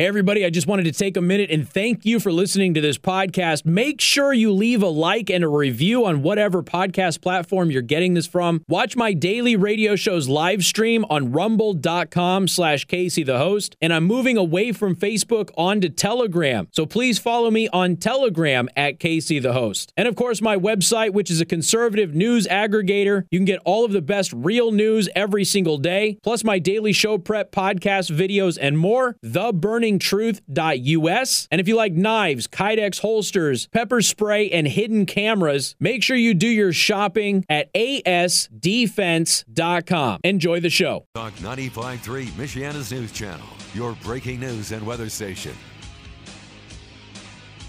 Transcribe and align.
Hey, 0.00 0.06
everybody, 0.06 0.46
I 0.46 0.48
just 0.48 0.66
wanted 0.66 0.84
to 0.84 0.92
take 0.92 1.18
a 1.18 1.20
minute 1.20 1.50
and 1.50 1.68
thank 1.68 2.06
you 2.06 2.20
for 2.20 2.32
listening 2.32 2.72
to 2.72 2.80
this 2.80 2.96
podcast. 2.96 3.66
Make 3.66 4.00
sure 4.00 4.32
you 4.32 4.50
leave 4.50 4.82
a 4.82 4.88
like 4.88 5.28
and 5.28 5.44
a 5.44 5.48
review 5.48 6.06
on 6.06 6.22
whatever 6.22 6.62
podcast 6.62 7.20
platform 7.20 7.70
you're 7.70 7.82
getting 7.82 8.14
this 8.14 8.26
from. 8.26 8.64
Watch 8.66 8.96
my 8.96 9.12
daily 9.12 9.56
radio 9.56 9.96
shows 9.96 10.26
live 10.26 10.64
stream 10.64 11.04
on 11.10 11.32
rumble.com 11.32 12.48
slash 12.48 12.86
Casey 12.86 13.22
the 13.24 13.36
host. 13.36 13.76
And 13.82 13.92
I'm 13.92 14.04
moving 14.04 14.38
away 14.38 14.72
from 14.72 14.96
Facebook 14.96 15.50
onto 15.54 15.90
Telegram. 15.90 16.68
So 16.72 16.86
please 16.86 17.18
follow 17.18 17.50
me 17.50 17.68
on 17.68 17.96
Telegram 17.96 18.70
at 18.78 19.00
Casey 19.00 19.38
the 19.38 19.52
host. 19.52 19.92
And 19.98 20.08
of 20.08 20.16
course, 20.16 20.40
my 20.40 20.56
website, 20.56 21.12
which 21.12 21.30
is 21.30 21.42
a 21.42 21.44
conservative 21.44 22.14
news 22.14 22.46
aggregator. 22.46 23.26
You 23.30 23.38
can 23.38 23.44
get 23.44 23.60
all 23.66 23.84
of 23.84 23.92
the 23.92 24.00
best 24.00 24.32
real 24.32 24.72
news 24.72 25.10
every 25.14 25.44
single 25.44 25.76
day, 25.76 26.18
plus 26.22 26.42
my 26.42 26.58
daily 26.58 26.94
show 26.94 27.18
prep 27.18 27.52
podcast 27.52 28.10
videos 28.10 28.56
and 28.58 28.78
more. 28.78 29.18
The 29.22 29.52
Burning 29.52 29.89
truth.us. 29.98 31.48
And 31.50 31.60
if 31.60 31.68
you 31.68 31.76
like 31.76 31.92
knives, 31.92 32.46
Kydex 32.46 33.00
holsters, 33.00 33.66
pepper 33.68 34.00
spray, 34.02 34.50
and 34.50 34.68
hidden 34.68 35.06
cameras, 35.06 35.74
make 35.80 36.02
sure 36.02 36.16
you 36.16 36.34
do 36.34 36.48
your 36.48 36.72
shopping 36.72 37.44
at 37.48 37.72
asdefense.com. 37.74 40.20
Enjoy 40.24 40.58
the 40.60 40.70
show. 40.70 41.06
Talk 41.14 41.34
95.3, 41.34 42.26
Michiana's 42.28 42.90
news 42.92 43.12
channel, 43.12 43.46
your 43.74 43.92
breaking 44.02 44.40
news 44.40 44.72
and 44.72 44.84
weather 44.86 45.08
station. 45.08 45.54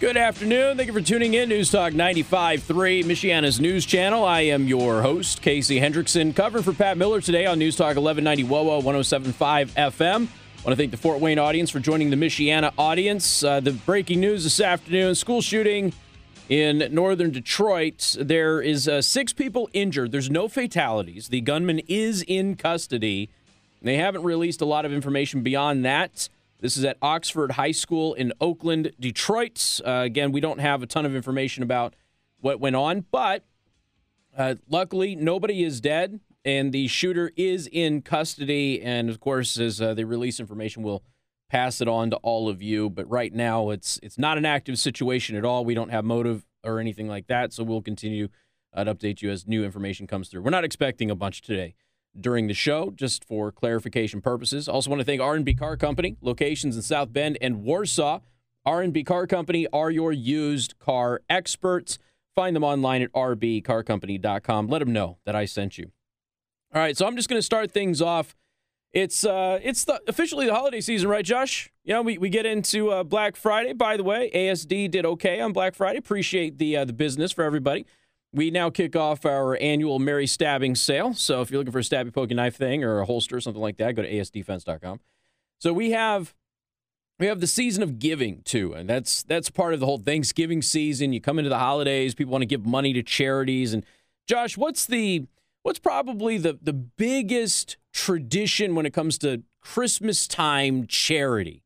Good 0.01 0.17
afternoon. 0.17 0.77
Thank 0.77 0.87
you 0.87 0.93
for 0.93 1.01
tuning 1.01 1.35
in. 1.35 1.47
News 1.47 1.69
Talk 1.69 1.93
95.3, 1.93 3.03
Michiana's 3.03 3.61
news 3.61 3.85
channel. 3.85 4.25
I 4.25 4.41
am 4.41 4.67
your 4.67 5.03
host, 5.03 5.43
Casey 5.43 5.79
Hendrickson, 5.79 6.35
covering 6.35 6.63
for 6.63 6.73
Pat 6.73 6.97
Miller 6.97 7.21
today 7.21 7.45
on 7.45 7.59
News 7.59 7.75
Talk 7.75 7.97
1190 7.97 8.43
WOWO 8.45 8.81
107.5 8.81 9.69
FM. 9.73 10.27
I 10.61 10.63
want 10.63 10.77
to 10.77 10.83
thank 10.83 10.91
the 10.91 10.97
Fort 10.97 11.19
Wayne 11.19 11.39
audience 11.39 11.71
for 11.71 11.79
joining 11.79 12.11
the 12.11 12.15
Michiana 12.15 12.71
audience. 12.77 13.43
Uh, 13.43 13.61
the 13.61 13.71
breaking 13.71 14.19
news 14.19 14.43
this 14.43 14.59
afternoon 14.59 15.15
school 15.15 15.41
shooting 15.41 15.91
in 16.49 16.87
northern 16.91 17.31
Detroit. 17.31 18.15
There 18.19 18.61
is 18.61 18.87
uh, 18.87 19.01
six 19.01 19.33
people 19.33 19.71
injured. 19.73 20.11
There's 20.11 20.29
no 20.29 20.47
fatalities. 20.47 21.29
The 21.29 21.41
gunman 21.41 21.79
is 21.87 22.23
in 22.27 22.57
custody. 22.57 23.31
They 23.81 23.97
haven't 23.97 24.21
released 24.21 24.61
a 24.61 24.65
lot 24.65 24.85
of 24.85 24.93
information 24.93 25.41
beyond 25.41 25.83
that. 25.83 26.29
This 26.59 26.77
is 26.77 26.85
at 26.85 26.97
Oxford 27.01 27.53
High 27.53 27.71
School 27.71 28.13
in 28.13 28.31
Oakland, 28.39 28.91
Detroit. 28.99 29.81
Uh, 29.83 30.03
again, 30.05 30.31
we 30.31 30.41
don't 30.41 30.59
have 30.59 30.83
a 30.83 30.85
ton 30.85 31.07
of 31.07 31.15
information 31.15 31.63
about 31.63 31.95
what 32.39 32.59
went 32.59 32.75
on, 32.75 33.05
but 33.09 33.43
uh, 34.37 34.53
luckily, 34.69 35.15
nobody 35.15 35.63
is 35.63 35.81
dead 35.81 36.19
and 36.43 36.71
the 36.71 36.87
shooter 36.87 37.31
is 37.35 37.67
in 37.71 38.01
custody. 38.01 38.81
And 38.81 39.09
of 39.09 39.19
course, 39.19 39.57
as 39.59 39.81
uh, 39.81 39.93
they 39.93 40.03
release 40.03 40.39
information, 40.39 40.83
we'll 40.83 41.03
pass 41.49 41.81
it 41.81 41.87
on 41.87 42.09
to 42.11 42.15
all 42.17 42.49
of 42.49 42.61
you. 42.61 42.89
But 42.89 43.09
right 43.09 43.33
now, 43.33 43.69
it's 43.69 43.99
it's 44.01 44.17
not 44.17 44.37
an 44.37 44.45
active 44.45 44.77
situation 44.79 45.35
at 45.35 45.45
all. 45.45 45.65
We 45.65 45.73
don't 45.73 45.89
have 45.89 46.05
motive 46.05 46.45
or 46.63 46.79
anything 46.79 47.07
like 47.07 47.27
that, 47.27 47.53
so 47.53 47.63
we'll 47.63 47.81
continue 47.81 48.29
uh, 48.73 48.83
to 48.83 48.95
update 48.95 49.21
you 49.21 49.29
as 49.29 49.47
new 49.47 49.63
information 49.63 50.07
comes 50.07 50.29
through. 50.29 50.41
We're 50.41 50.51
not 50.51 50.63
expecting 50.63 51.11
a 51.11 51.15
bunch 51.15 51.41
today 51.41 51.75
during 52.19 52.47
the 52.47 52.53
show, 52.53 52.91
just 52.95 53.23
for 53.23 53.51
clarification 53.51 54.21
purposes. 54.21 54.67
Also, 54.67 54.89
want 54.89 54.99
to 54.99 55.05
thank 55.05 55.21
R&B 55.21 55.53
Car 55.55 55.77
Company, 55.77 56.17
locations 56.21 56.75
in 56.75 56.81
South 56.81 57.13
Bend 57.13 57.37
and 57.41 57.63
Warsaw. 57.63 58.19
R&B 58.65 59.03
Car 59.03 59.27
Company 59.27 59.65
are 59.73 59.89
your 59.89 60.11
used 60.11 60.77
car 60.77 61.21
experts. 61.29 61.97
Find 62.35 62.55
them 62.55 62.63
online 62.63 63.01
at 63.01 63.11
rbcarcompany.com. 63.13 64.67
Let 64.67 64.79
them 64.79 64.93
know 64.93 65.17
that 65.25 65.35
I 65.35 65.45
sent 65.45 65.77
you. 65.77 65.91
All 66.73 66.81
right, 66.81 66.95
so 66.95 67.05
I'm 67.05 67.17
just 67.17 67.27
going 67.27 67.37
to 67.37 67.43
start 67.45 67.71
things 67.71 68.01
off. 68.01 68.33
It's 68.93 69.25
uh, 69.25 69.59
it's 69.61 69.85
the, 69.85 70.01
officially 70.07 70.45
the 70.45 70.53
holiday 70.53 70.79
season, 70.81 71.09
right, 71.09 71.23
Josh? 71.23 71.69
You 71.83 71.93
know, 71.93 72.01
we, 72.01 72.17
we 72.17 72.29
get 72.29 72.45
into 72.45 72.91
uh, 72.91 73.03
Black 73.03 73.35
Friday. 73.35 73.73
By 73.73 73.97
the 73.97 74.03
way, 74.03 74.31
ASD 74.33 74.91
did 74.91 75.05
okay 75.05 75.41
on 75.41 75.53
Black 75.53 75.75
Friday. 75.75 75.97
Appreciate 75.97 76.57
the 76.57 76.77
uh, 76.77 76.85
the 76.85 76.93
business 76.93 77.31
for 77.31 77.43
everybody. 77.43 77.85
We 78.33 78.51
now 78.51 78.69
kick 78.69 78.95
off 78.95 79.25
our 79.25 79.57
annual 79.59 79.99
Merry 79.99 80.27
Stabbing 80.27 80.75
sale. 80.75 81.13
So 81.13 81.41
if 81.41 81.51
you're 81.51 81.59
looking 81.59 81.73
for 81.73 81.79
a 81.79 81.83
stabby 81.83 82.13
poking 82.13 82.37
knife 82.37 82.55
thing 82.55 82.83
or 82.83 82.99
a 82.99 83.05
holster 83.05 83.35
or 83.35 83.41
something 83.41 83.61
like 83.61 83.75
that, 83.77 83.95
go 83.95 84.01
to 84.01 84.09
asdefense.com. 84.09 85.01
So 85.59 85.73
we 85.73 85.91
have 85.91 86.33
we 87.19 87.27
have 87.27 87.41
the 87.41 87.47
season 87.47 87.83
of 87.83 87.99
giving 87.99 88.41
too, 88.43 88.73
and 88.73 88.89
that's 88.89 89.23
that's 89.23 89.49
part 89.49 89.73
of 89.73 89.81
the 89.81 89.85
whole 89.85 89.99
Thanksgiving 89.99 90.61
season. 90.61 91.11
You 91.11 91.19
come 91.19 91.37
into 91.37 91.49
the 91.49 91.59
holidays, 91.59 92.15
people 92.15 92.31
want 92.31 92.43
to 92.43 92.47
give 92.47 92.65
money 92.65 92.93
to 92.93 93.03
charities. 93.03 93.73
And 93.73 93.85
Josh, 94.27 94.57
what's 94.57 94.85
the 94.85 95.25
what's 95.63 95.79
probably 95.79 96.37
the, 96.37 96.57
the 96.61 96.73
biggest 96.73 97.77
tradition 97.93 98.75
when 98.75 98.85
it 98.85 98.93
comes 98.93 99.17
to 99.19 99.43
Christmas 99.61 100.27
time 100.27 100.87
charity? 100.87 101.63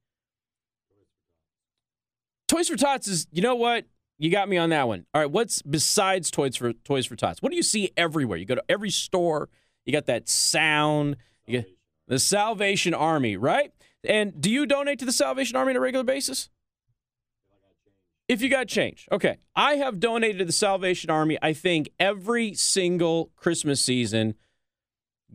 Toys 2.48 2.70
for 2.70 2.76
Tots 2.76 3.08
is, 3.08 3.28
you 3.32 3.42
know 3.42 3.56
what? 3.56 3.86
You 4.18 4.32
got 4.32 4.48
me 4.48 4.58
on 4.58 4.70
that 4.70 4.88
one. 4.88 5.06
All 5.14 5.22
right, 5.22 5.30
what's 5.30 5.62
besides 5.62 6.32
Toys 6.32 6.56
for 6.56 6.74
Toys 6.74 7.06
for 7.06 7.16
Tots? 7.16 7.42
What 7.42 7.50
do 7.50 7.56
you 7.56 7.64
see 7.64 7.92
everywhere? 7.98 8.38
You 8.38 8.46
go 8.46 8.56
to 8.56 8.64
every 8.70 8.92
store, 8.92 9.50
you 9.86 9.92
got 9.92 10.06
that 10.06 10.30
sound, 10.30 11.18
you 11.46 11.60
get 11.60 11.70
the 12.08 12.20
Salvation 12.20 12.94
Army, 12.94 13.36
right? 13.36 13.72
And 14.08 14.40
do 14.40 14.50
you 14.50 14.66
donate 14.66 15.00
to 15.00 15.06
the 15.06 15.12
Salvation 15.12 15.58
Army 15.58 15.72
on 15.72 15.78
a 15.78 15.80
regular 15.80 16.04
basis? 16.04 16.50
If 18.28 18.42
you 18.42 18.50
got 18.50 18.68
change. 18.68 19.08
Okay. 19.12 19.38
I 19.56 19.76
have 19.76 20.00
donated 20.00 20.40
to 20.40 20.46
the 20.46 20.52
Salvation 20.52 21.10
Army, 21.10 21.38
I 21.42 21.54
think, 21.54 21.90
every 22.00 22.54
single 22.54 23.32
Christmas 23.36 23.82
season 23.82 24.36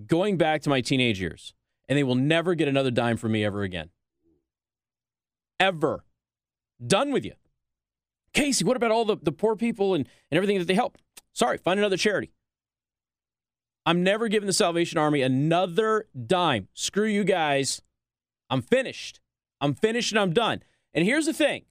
going 0.07 0.37
back 0.37 0.63
to 0.63 0.71
my 0.71 0.81
teenage 0.81 1.21
years. 1.21 1.55
And 1.89 1.97
they 1.99 2.03
will 2.03 2.15
never 2.15 2.55
get 2.55 2.69
another 2.69 2.91
dime 2.91 3.17
from 3.17 3.33
me 3.33 3.45
ever 3.45 3.63
again. 3.63 3.91
Ever. 5.59 6.05
Done 6.85 7.13
with 7.13 7.25
you. 7.25 7.35
Casey, 8.33 8.65
what 8.65 8.77
about 8.77 8.91
all 8.91 9.05
the, 9.05 9.17
the 9.21 9.33
poor 9.33 9.57
people 9.57 9.95
and, 9.95 10.09
and 10.31 10.37
everything 10.37 10.59
that 10.59 10.67
they 10.67 10.75
help? 10.75 10.99
Sorry, 11.33 11.59
find 11.59 11.79
another 11.79 11.97
charity. 11.97 12.33
I'm 13.87 14.03
never 14.03 14.29
giving 14.29 14.47
the 14.47 14.53
Salvation 14.53 14.99
Army 14.99 15.23
another 15.23 16.07
dime. 16.27 16.69
Screw 16.75 17.07
you 17.07 17.25
guys. 17.25 17.83
I'm 18.49 18.63
finished. 18.63 19.21
I'm 19.61 19.75
finished 19.75 20.13
and 20.13 20.19
I'm 20.21 20.33
done. 20.33 20.63
And 20.95 21.05
here's 21.05 21.27
the 21.27 21.33
thing 21.33 21.65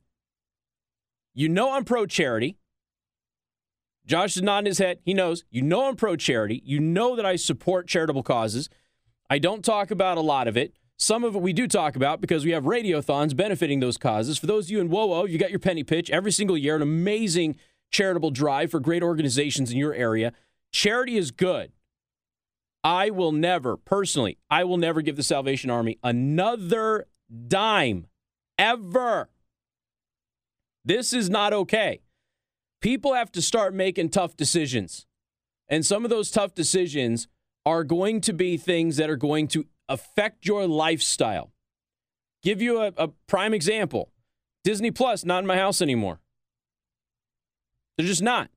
you 1.39 1.47
know 1.47 1.71
I'm 1.71 1.85
pro 1.85 2.05
charity. 2.05 2.57
Josh 4.05 4.35
is 4.35 4.41
nodding 4.41 4.65
his 4.65 4.79
head. 4.79 4.99
He 5.03 5.13
knows. 5.13 5.45
You 5.49 5.61
know 5.61 5.87
I'm 5.87 5.95
pro 5.95 6.17
charity. 6.17 6.61
You 6.65 6.81
know 6.81 7.15
that 7.15 7.25
I 7.25 7.37
support 7.37 7.87
charitable 7.87 8.23
causes. 8.23 8.67
I 9.29 9.39
don't 9.39 9.63
talk 9.63 9.89
about 9.89 10.17
a 10.17 10.21
lot 10.21 10.49
of 10.49 10.57
it. 10.57 10.73
Some 10.97 11.23
of 11.23 11.35
it 11.35 11.41
we 11.41 11.53
do 11.53 11.65
talk 11.65 11.95
about 11.95 12.19
because 12.19 12.43
we 12.43 12.51
have 12.51 12.65
radiothons 12.65 13.33
benefiting 13.33 13.79
those 13.79 13.97
causes. 13.97 14.37
For 14.37 14.47
those 14.47 14.65
of 14.65 14.71
you 14.71 14.81
in 14.81 14.89
WOWO, 14.89 15.29
you 15.29 15.37
got 15.37 15.49
your 15.49 15.59
penny 15.59 15.83
pitch 15.83 16.09
every 16.09 16.33
single 16.33 16.57
year, 16.57 16.75
an 16.75 16.81
amazing 16.81 17.55
charitable 17.89 18.31
drive 18.31 18.71
for 18.71 18.81
great 18.81 19.01
organizations 19.01 19.71
in 19.71 19.77
your 19.77 19.93
area. 19.93 20.33
Charity 20.73 21.15
is 21.15 21.31
good. 21.31 21.71
I 22.83 23.11
will 23.11 23.31
never, 23.31 23.77
personally, 23.77 24.39
I 24.49 24.65
will 24.65 24.77
never 24.77 25.01
give 25.01 25.15
the 25.15 25.23
Salvation 25.23 25.69
Army 25.69 25.99
another 26.03 27.07
dime 27.47 28.07
ever. 28.57 29.29
This 30.89 31.13
is 31.13 31.29
not 31.29 31.53
okay. 31.53 32.01
People 32.81 33.13
have 33.13 33.31
to 33.33 33.43
start 33.43 33.75
making 33.75 34.09
tough 34.09 34.35
decisions. 34.35 35.05
And 35.67 35.85
some 35.85 36.03
of 36.03 36.09
those 36.09 36.31
tough 36.31 36.55
decisions 36.55 37.27
are 37.63 37.83
going 37.83 38.21
to 38.21 38.33
be 38.33 38.57
things 38.57 38.97
that 38.97 39.07
are 39.07 39.15
going 39.15 39.47
to 39.49 39.67
affect 39.87 40.47
your 40.47 40.65
lifestyle. 40.65 41.51
Give 42.41 42.59
you 42.59 42.81
a, 42.81 42.91
a 42.97 43.09
prime 43.27 43.53
example 43.53 44.09
Disney 44.63 44.89
Plus, 44.89 45.23
not 45.23 45.43
in 45.43 45.45
my 45.45 45.57
house 45.57 45.79
anymore. 45.79 46.21
They're 47.95 48.07
just 48.07 48.23
not. 48.23 48.49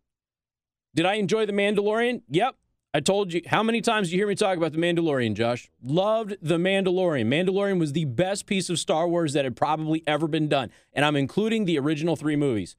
Did 0.94 1.04
I 1.04 1.16
enjoy 1.16 1.44
The 1.44 1.52
Mandalorian? 1.52 2.22
Yep. 2.30 2.56
I 2.94 3.00
told 3.00 3.32
you 3.32 3.40
how 3.46 3.62
many 3.62 3.80
times 3.80 4.12
you 4.12 4.18
hear 4.18 4.26
me 4.26 4.34
talk 4.34 4.58
about 4.58 4.72
The 4.72 4.78
Mandalorian, 4.78 5.34
Josh? 5.34 5.70
Loved 5.82 6.36
The 6.42 6.58
Mandalorian. 6.58 7.26
Mandalorian 7.26 7.78
was 7.78 7.92
the 7.92 8.04
best 8.04 8.44
piece 8.44 8.68
of 8.68 8.78
Star 8.78 9.08
Wars 9.08 9.32
that 9.32 9.44
had 9.44 9.56
probably 9.56 10.02
ever 10.06 10.28
been 10.28 10.46
done. 10.46 10.70
And 10.92 11.04
I'm 11.04 11.16
including 11.16 11.64
the 11.64 11.78
original 11.78 12.16
three 12.16 12.36
movies. 12.36 12.76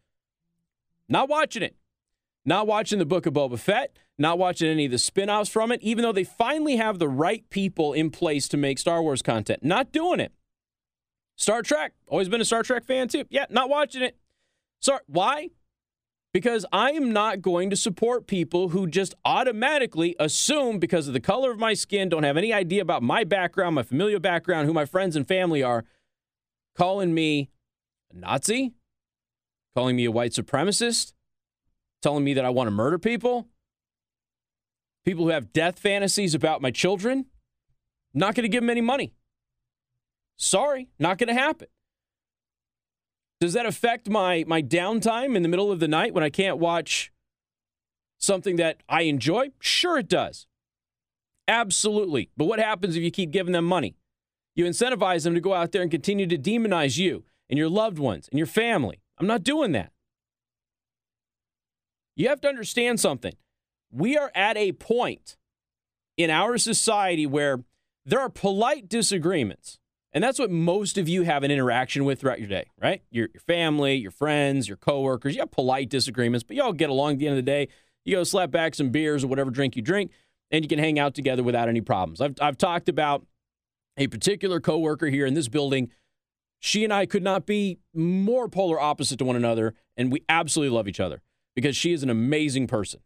Not 1.10 1.30
watching 1.30 1.63
it. 1.63 1.75
Not 2.45 2.68
watching 2.68 3.00
the 3.00 3.06
Book 3.06 3.25
of 3.25 3.33
Boba 3.33 3.57
Fett. 3.57 3.98
Not 4.19 4.38
watching 4.38 4.69
any 4.69 4.86
of 4.86 4.92
the 4.92 5.00
spin 5.00 5.31
offs 5.31 5.50
from 5.50 5.71
it, 5.71 5.81
even 5.81 6.04
though 6.04 6.12
they 6.12 6.24
finally 6.24 6.75
have 6.75 7.00
the 7.00 7.10
right 7.10 7.50
people 7.50 7.94
in 7.94 8.12
place 8.12 8.48
to 8.50 8.57
make 8.57 8.77
Star 8.77 9.01
Wars 9.01 9.24
content. 9.24 9.63
Not 9.63 9.92
doing 9.92 10.19
it. 10.19 10.31
Star 11.36 11.63
Trek. 11.63 11.94
Always 12.07 12.30
been 12.30 12.39
a 12.39 12.45
Star 12.45 12.62
Trek 12.62 12.86
fan, 12.86 13.07
too. 13.07 13.25
Yeah, 13.31 13.45
not 13.50 13.69
watching 13.69 14.04
it. 14.04 14.15
Sorry. 14.80 15.00
Why? 15.07 15.50
Because 16.33 16.65
I 16.74 16.91
am 16.91 17.13
not 17.13 17.41
going 17.41 17.69
to 17.69 17.75
support 17.75 18.25
people 18.25 18.69
who 18.69 18.88
just 18.88 19.13
automatically 19.24 20.15
assume 20.19 20.80
because 20.80 21.07
of 21.07 21.13
the 21.13 21.19
color 21.19 21.51
of 21.51 21.59
my 21.59 21.75
skin, 21.75 22.09
don't 22.09 22.24
have 22.24 22.38
any 22.38 22.51
idea 22.51 22.81
about 22.81 23.03
my 23.03 23.24
background, 23.24 23.75
my 23.75 23.83
familial 23.83 24.19
background, 24.19 24.68
who 24.68 24.74
my 24.74 24.85
friends 24.85 25.15
and 25.15 25.27
family 25.27 25.62
are, 25.62 25.85
calling 26.75 27.13
me 27.13 27.51
a 28.12 28.18
Nazi, 28.18 28.74
calling 29.75 29.95
me 29.95 30.06
a 30.06 30.12
white 30.12 30.31
supremacist, 30.31 31.13
telling 32.01 32.24
me 32.24 32.33
that 32.33 32.45
I 32.45 32.50
want 32.50 32.68
to 32.68 32.71
murder 32.71 32.97
people, 32.97 33.47
people 35.06 35.25
who 35.25 35.29
have 35.29 35.53
death 35.53 35.77
fantasies 35.77 36.33
about 36.33 36.62
my 36.62 36.71
children. 36.71 37.27
Not 38.15 38.36
going 38.36 38.44
to 38.44 38.50
give 38.50 38.62
them 38.62 38.69
any 38.69 38.81
money. 38.81 39.13
Sorry, 40.38 40.88
not 41.00 41.18
going 41.18 41.29
to 41.29 41.33
happen. 41.33 41.68
Does 43.39 43.53
that 43.53 43.65
affect 43.65 44.09
my 44.09 44.44
my 44.47 44.62
downtime 44.62 45.35
in 45.35 45.44
the 45.44 45.50
middle 45.50 45.71
of 45.71 45.80
the 45.80 45.88
night 45.88 46.13
when 46.13 46.24
I 46.24 46.30
can't 46.30 46.57
watch 46.57 47.12
something 48.18 48.56
that 48.57 48.81
I 48.88 49.01
enjoy? 49.03 49.51
Sure 49.59 49.97
it 49.97 50.07
does. 50.07 50.47
Absolutely. 51.47 52.30
But 52.38 52.45
what 52.45 52.59
happens 52.59 52.95
if 52.95 53.03
you 53.03 53.12
keep 53.12 53.31
giving 53.31 53.53
them 53.53 53.65
money? 53.65 53.95
You 54.56 54.65
incentivize 54.65 55.24
them 55.24 55.33
to 55.33 55.41
go 55.41 55.53
out 55.53 55.71
there 55.71 55.81
and 55.81 55.91
continue 55.91 56.27
to 56.27 56.38
demonize 56.38 56.97
you 56.97 57.25
and 57.50 57.57
your 57.57 57.69
loved 57.69 58.00
ones 58.00 58.30
and 58.30 58.38
your 58.38 58.47
family. 58.47 59.01
I'm 59.18 59.27
not 59.27 59.44
doing 59.44 59.71
that. 59.74 59.91
You 62.15 62.29
have 62.29 62.41
to 62.41 62.47
understand 62.47 63.00
something. 63.00 63.33
We 63.91 64.18
are 64.18 64.31
at 64.36 64.57
a 64.57 64.71
point 64.74 65.38
in 66.18 66.29
our 66.29 66.57
society 66.57 67.25
where 67.25 67.63
there 68.06 68.19
are 68.19 68.29
polite 68.29 68.88
disagreements. 68.88 69.79
And 70.13 70.24
that's 70.24 70.38
what 70.38 70.51
most 70.51 70.98
of 71.00 71.10
you 71.10 71.24
have 71.24 71.44
an 71.44 71.50
interaction 71.50 72.06
with 72.06 72.21
throughout 72.21 72.39
your 72.39 72.48
day, 72.48 72.68
right? 72.80 73.01
Your, 73.10 73.30
your 73.33 73.42
family, 73.42 73.95
your 73.95 74.12
friends, 74.12 74.68
your 74.68 74.77
coworkers. 74.77 75.33
You 75.33 75.42
have 75.42 75.51
polite 75.51 75.89
disagreements, 75.89 76.44
but 76.44 76.56
you 76.56 76.62
all 76.62 76.74
get 76.74 76.92
along 76.92 77.13
at 77.13 77.19
the 77.19 77.27
end 77.27 77.38
of 77.38 77.44
the 77.44 77.51
day. 77.51 77.68
You 78.06 78.18
go 78.18 78.24
slap 78.24 78.51
back 78.51 78.75
some 78.75 78.89
beers 78.89 79.24
or 79.24 79.27
whatever 79.27 79.50
drink 79.50 79.75
you 79.75 79.81
drink, 79.81 80.12
and 80.51 80.63
you 80.63 80.69
can 80.69 80.77
hang 80.77 81.00
out 81.00 81.15
together 81.15 81.42
without 81.42 81.68
any 81.68 81.81
problems. 81.81 82.21
I've, 82.21 82.36
I've 82.39 82.57
talked 82.57 82.89
about 82.89 83.25
a 83.98 84.07
particular 84.07 84.60
coworker 84.60 85.07
here 85.07 85.25
in 85.25 85.33
this 85.33 85.48
building. 85.48 85.89
She 86.60 86.83
and 86.83 86.94
I 86.94 87.06
could 87.07 87.24
not 87.24 87.45
be 87.45 87.80
more 87.94 88.48
polar 88.48 88.80
opposite 88.80 89.18
to 89.18 89.25
one 89.25 89.36
another, 89.36 89.74
and 89.98 90.12
we 90.12 90.24
absolutely 90.30 90.75
love 90.75 90.88
each 90.88 91.00
other 91.00 91.21
because 91.56 91.75
she 91.75 91.92
is 91.92 92.04
an 92.04 92.10
amazing 92.10 92.68
person. 92.68 93.00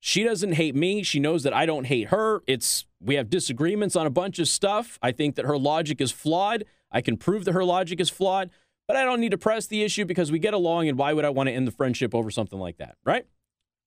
She 0.00 0.22
doesn't 0.22 0.52
hate 0.52 0.74
me. 0.74 1.02
She 1.02 1.20
knows 1.20 1.42
that 1.42 1.52
I 1.52 1.66
don't 1.66 1.84
hate 1.84 2.08
her. 2.08 2.42
It's 2.46 2.86
we 3.00 3.14
have 3.14 3.30
disagreements 3.30 3.96
on 3.96 4.06
a 4.06 4.10
bunch 4.10 4.38
of 4.38 4.48
stuff. 4.48 4.98
I 5.02 5.12
think 5.12 5.36
that 5.36 5.44
her 5.44 5.58
logic 5.58 6.00
is 6.00 6.10
flawed. 6.10 6.64
I 6.90 7.00
can 7.00 7.16
prove 7.16 7.44
that 7.44 7.52
her 7.52 7.64
logic 7.64 8.00
is 8.00 8.10
flawed, 8.10 8.50
but 8.86 8.96
I 8.96 9.04
don't 9.04 9.20
need 9.20 9.30
to 9.30 9.38
press 9.38 9.66
the 9.66 9.82
issue 9.82 10.04
because 10.04 10.32
we 10.32 10.38
get 10.38 10.54
along 10.54 10.88
and 10.88 10.98
why 10.98 11.12
would 11.12 11.24
I 11.24 11.30
want 11.30 11.48
to 11.48 11.52
end 11.52 11.66
the 11.66 11.72
friendship 11.72 12.14
over 12.14 12.30
something 12.30 12.58
like 12.58 12.78
that, 12.78 12.96
right? 13.04 13.26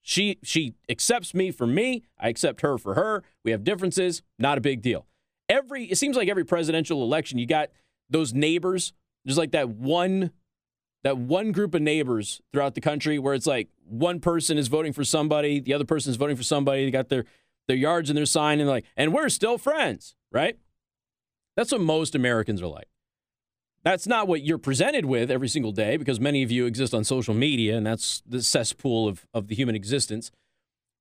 She 0.03 0.39
she 0.43 0.73
accepts 0.89 1.33
me 1.33 1.51
for 1.51 1.67
me, 1.67 2.03
I 2.19 2.29
accept 2.29 2.61
her 2.61 2.77
for 2.77 2.95
her. 2.95 3.23
We 3.43 3.51
have 3.51 3.63
differences, 3.63 4.23
not 4.39 4.57
a 4.57 4.61
big 4.61 4.81
deal. 4.81 5.05
Every 5.47 5.85
it 5.85 5.97
seems 5.97 6.15
like 6.15 6.29
every 6.29 6.45
presidential 6.45 7.03
election 7.03 7.37
you 7.37 7.45
got 7.45 7.69
those 8.09 8.33
neighbors, 8.33 8.93
there's 9.25 9.37
like 9.37 9.51
that 9.51 9.69
one 9.69 10.31
that 11.03 11.17
one 11.17 11.51
group 11.51 11.73
of 11.73 11.81
neighbors 11.81 12.41
throughout 12.53 12.75
the 12.75 12.81
country 12.81 13.17
where 13.17 13.33
it's 13.33 13.47
like 13.47 13.69
one 13.85 14.19
person 14.19 14.57
is 14.57 14.67
voting 14.67 14.93
for 14.93 15.03
somebody, 15.03 15.59
the 15.59 15.73
other 15.73 15.85
person 15.85 16.11
is 16.11 16.17
voting 16.17 16.35
for 16.35 16.43
somebody, 16.43 16.85
they 16.85 16.91
got 16.91 17.09
their 17.09 17.25
their 17.67 17.77
yards 17.77 18.09
and 18.09 18.17
their 18.17 18.25
sign, 18.25 18.59
and 18.59 18.69
like, 18.69 18.85
and 18.95 19.13
we're 19.13 19.29
still 19.29 19.57
friends, 19.57 20.15
right? 20.31 20.57
That's 21.55 21.71
what 21.71 21.81
most 21.81 22.15
Americans 22.15 22.61
are 22.61 22.67
like. 22.67 22.87
That's 23.83 24.05
not 24.05 24.27
what 24.27 24.43
you're 24.43 24.59
presented 24.59 25.05
with 25.05 25.31
every 25.31 25.47
single 25.47 25.71
day 25.71 25.97
because 25.97 26.19
many 26.19 26.43
of 26.43 26.51
you 26.51 26.65
exist 26.65 26.93
on 26.93 27.03
social 27.03 27.33
media, 27.33 27.75
and 27.75 27.85
that's 27.85 28.21
the 28.27 28.43
cesspool 28.43 29.07
of, 29.07 29.25
of 29.33 29.47
the 29.47 29.55
human 29.55 29.75
existence. 29.75 30.31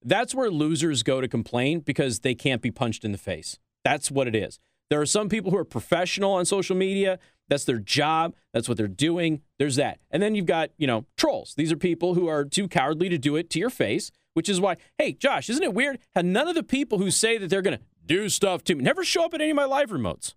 That's 0.02 0.34
where 0.34 0.50
losers 0.50 1.02
go 1.02 1.20
to 1.20 1.28
complain 1.28 1.80
because 1.80 2.20
they 2.20 2.34
can't 2.34 2.62
be 2.62 2.70
punched 2.70 3.04
in 3.04 3.12
the 3.12 3.18
face. 3.18 3.58
That's 3.84 4.10
what 4.10 4.26
it 4.28 4.34
is. 4.34 4.58
There 4.88 5.00
are 5.00 5.06
some 5.06 5.28
people 5.28 5.50
who 5.50 5.58
are 5.58 5.64
professional 5.64 6.32
on 6.32 6.46
social 6.46 6.74
media. 6.74 7.18
That's 7.48 7.64
their 7.64 7.78
job. 7.78 8.34
That's 8.54 8.68
what 8.68 8.78
they're 8.78 8.88
doing. 8.88 9.42
There's 9.58 9.76
that. 9.76 10.00
And 10.10 10.22
then 10.22 10.34
you've 10.34 10.46
got, 10.46 10.70
you 10.78 10.86
know, 10.86 11.04
trolls. 11.16 11.54
These 11.56 11.70
are 11.70 11.76
people 11.76 12.14
who 12.14 12.28
are 12.28 12.44
too 12.44 12.66
cowardly 12.66 13.08
to 13.08 13.18
do 13.18 13.36
it 13.36 13.50
to 13.50 13.58
your 13.58 13.70
face, 13.70 14.10
which 14.40 14.48
is 14.48 14.58
why, 14.58 14.74
hey, 14.96 15.12
Josh, 15.12 15.50
isn't 15.50 15.62
it 15.62 15.74
weird 15.74 15.98
how 16.14 16.22
none 16.22 16.48
of 16.48 16.54
the 16.54 16.62
people 16.62 16.96
who 16.96 17.10
say 17.10 17.36
that 17.36 17.50
they're 17.50 17.60
going 17.60 17.76
to 17.76 17.84
do 18.06 18.30
stuff 18.30 18.64
to 18.64 18.74
me 18.74 18.82
never 18.82 19.04
show 19.04 19.26
up 19.26 19.34
at 19.34 19.42
any 19.42 19.50
of 19.50 19.56
my 19.56 19.66
live 19.66 19.90
remotes? 19.90 20.32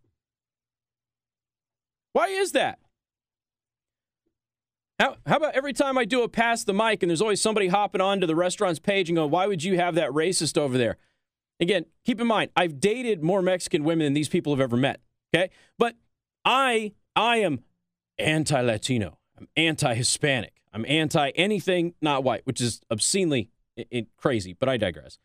Why 2.11 2.27
is 2.27 2.51
that? 2.51 2.79
How, 4.99 5.15
how 5.25 5.37
about 5.37 5.55
every 5.55 5.71
time 5.71 5.97
I 5.97 6.03
do 6.03 6.21
a 6.21 6.27
pass 6.27 6.65
the 6.65 6.73
mic 6.73 7.01
and 7.01 7.09
there's 7.09 7.21
always 7.21 7.41
somebody 7.41 7.69
hopping 7.69 8.01
onto 8.01 8.27
the 8.27 8.35
restaurant's 8.35 8.77
page 8.77 9.07
and 9.07 9.15
going, 9.15 9.31
why 9.31 9.47
would 9.47 9.63
you 9.63 9.77
have 9.77 9.95
that 9.95 10.09
racist 10.09 10.57
over 10.57 10.77
there? 10.77 10.97
Again, 11.61 11.85
keep 12.03 12.19
in 12.19 12.27
mind, 12.27 12.51
I've 12.57 12.81
dated 12.81 13.23
more 13.23 13.41
Mexican 13.41 13.85
women 13.85 14.03
than 14.03 14.13
these 14.13 14.27
people 14.27 14.51
have 14.51 14.59
ever 14.59 14.75
met. 14.75 14.99
Okay. 15.33 15.49
But 15.79 15.95
I 16.43 16.91
I 17.15 17.37
am 17.37 17.63
anti-Latino. 18.19 19.17
I'm 19.37 19.47
anti-Hispanic. 19.55 20.51
I'm 20.73 20.85
anti 20.89 21.29
anything 21.35 21.93
not 22.01 22.25
white, 22.25 22.41
which 22.45 22.59
is 22.59 22.81
obscenely 22.91 23.49
it, 23.75 23.87
it, 23.91 24.07
crazy, 24.17 24.53
but 24.53 24.69
I 24.69 24.77
digress. 24.77 25.19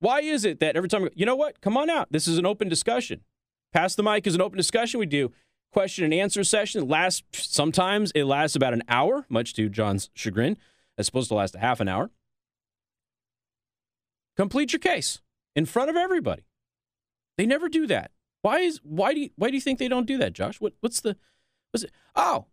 Why 0.00 0.20
is 0.20 0.44
it 0.44 0.60
that 0.60 0.76
every 0.76 0.88
time, 0.88 1.08
you 1.14 1.26
know 1.26 1.36
what? 1.36 1.60
Come 1.60 1.76
on 1.76 1.90
out. 1.90 2.08
This 2.10 2.28
is 2.28 2.38
an 2.38 2.46
open 2.46 2.68
discussion. 2.68 3.22
Pass 3.72 3.94
the 3.94 4.02
mic 4.02 4.26
is 4.26 4.34
an 4.34 4.40
open 4.40 4.56
discussion. 4.56 5.00
We 5.00 5.06
do 5.06 5.32
question 5.72 6.04
and 6.04 6.14
answer 6.14 6.44
session. 6.44 6.82
It 6.82 6.88
lasts, 6.88 7.22
sometimes 7.32 8.12
it 8.12 8.24
lasts 8.24 8.56
about 8.56 8.72
an 8.72 8.82
hour, 8.88 9.26
much 9.28 9.54
to 9.54 9.68
John's 9.68 10.10
chagrin. 10.14 10.56
It's 10.96 11.06
supposed 11.06 11.28
to 11.28 11.34
last 11.34 11.54
a 11.54 11.58
half 11.58 11.80
an 11.80 11.88
hour. 11.88 12.10
Complete 14.36 14.72
your 14.72 14.80
case 14.80 15.20
in 15.56 15.66
front 15.66 15.90
of 15.90 15.96
everybody. 15.96 16.44
They 17.36 17.46
never 17.46 17.68
do 17.68 17.86
that. 17.88 18.12
Why 18.42 18.60
is 18.60 18.80
why 18.82 19.14
do 19.14 19.20
you, 19.20 19.30
why 19.36 19.48
do 19.48 19.54
you 19.54 19.60
think 19.60 19.78
they 19.78 19.88
don't 19.88 20.06
do 20.06 20.16
that, 20.18 20.32
Josh? 20.32 20.60
What 20.60 20.74
what's 20.80 21.00
the 21.00 21.16
what's 21.70 21.84
it? 21.84 21.90
Oh, 22.14 22.46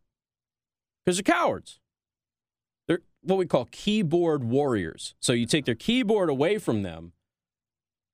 because 1.04 1.18
they're 1.18 1.24
cowards. 1.24 1.80
They're 2.88 3.02
what 3.22 3.38
we 3.38 3.46
call 3.46 3.68
keyboard 3.72 4.44
warriors. 4.44 5.16
So 5.20 5.34
you 5.34 5.46
take 5.46 5.66
their 5.66 5.76
keyboard 5.76 6.30
away 6.30 6.58
from 6.58 6.84
them, 6.84 7.14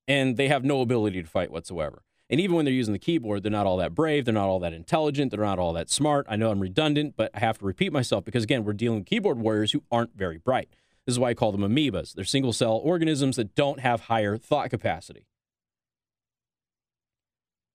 and 0.07 0.37
they 0.37 0.47
have 0.47 0.63
no 0.63 0.81
ability 0.81 1.21
to 1.21 1.29
fight 1.29 1.51
whatsoever. 1.51 2.03
And 2.29 2.39
even 2.39 2.55
when 2.55 2.63
they're 2.63 2.73
using 2.73 2.93
the 2.93 2.99
keyboard, 2.99 3.43
they're 3.43 3.51
not 3.51 3.67
all 3.67 3.75
that 3.77 3.93
brave. 3.93 4.23
They're 4.23 4.33
not 4.33 4.47
all 4.47 4.59
that 4.61 4.71
intelligent. 4.71 5.31
They're 5.31 5.41
not 5.41 5.59
all 5.59 5.73
that 5.73 5.89
smart. 5.89 6.25
I 6.29 6.37
know 6.37 6.49
I'm 6.49 6.61
redundant, 6.61 7.15
but 7.17 7.29
I 7.33 7.39
have 7.39 7.57
to 7.57 7.65
repeat 7.65 7.91
myself 7.91 8.23
because 8.23 8.45
again, 8.45 8.63
we're 8.63 8.71
dealing 8.71 8.99
with 8.99 9.07
keyboard 9.07 9.37
warriors 9.37 9.73
who 9.73 9.83
aren't 9.91 10.15
very 10.15 10.37
bright. 10.37 10.69
This 11.05 11.13
is 11.13 11.19
why 11.19 11.31
I 11.31 11.33
call 11.33 11.51
them 11.51 11.61
amoebas. 11.61 12.13
They're 12.13 12.23
single 12.23 12.53
cell 12.53 12.79
organisms 12.81 13.35
that 13.35 13.53
don't 13.53 13.81
have 13.81 14.01
higher 14.01 14.37
thought 14.37 14.69
capacity. 14.69 15.25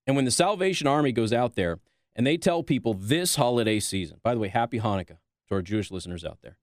And 0.06 0.16
when 0.16 0.24
the 0.24 0.30
Salvation 0.30 0.86
Army 0.86 1.12
goes 1.12 1.34
out 1.34 1.54
there 1.54 1.80
and 2.14 2.26
they 2.26 2.38
tell 2.38 2.62
people 2.62 2.94
this 2.94 3.36
holiday 3.36 3.78
season, 3.78 4.20
by 4.22 4.32
the 4.32 4.40
way, 4.40 4.48
happy 4.48 4.80
Hanukkah 4.80 5.18
to 5.48 5.54
our 5.54 5.62
Jewish 5.62 5.90
listeners 5.90 6.24
out 6.24 6.38
there. 6.42 6.56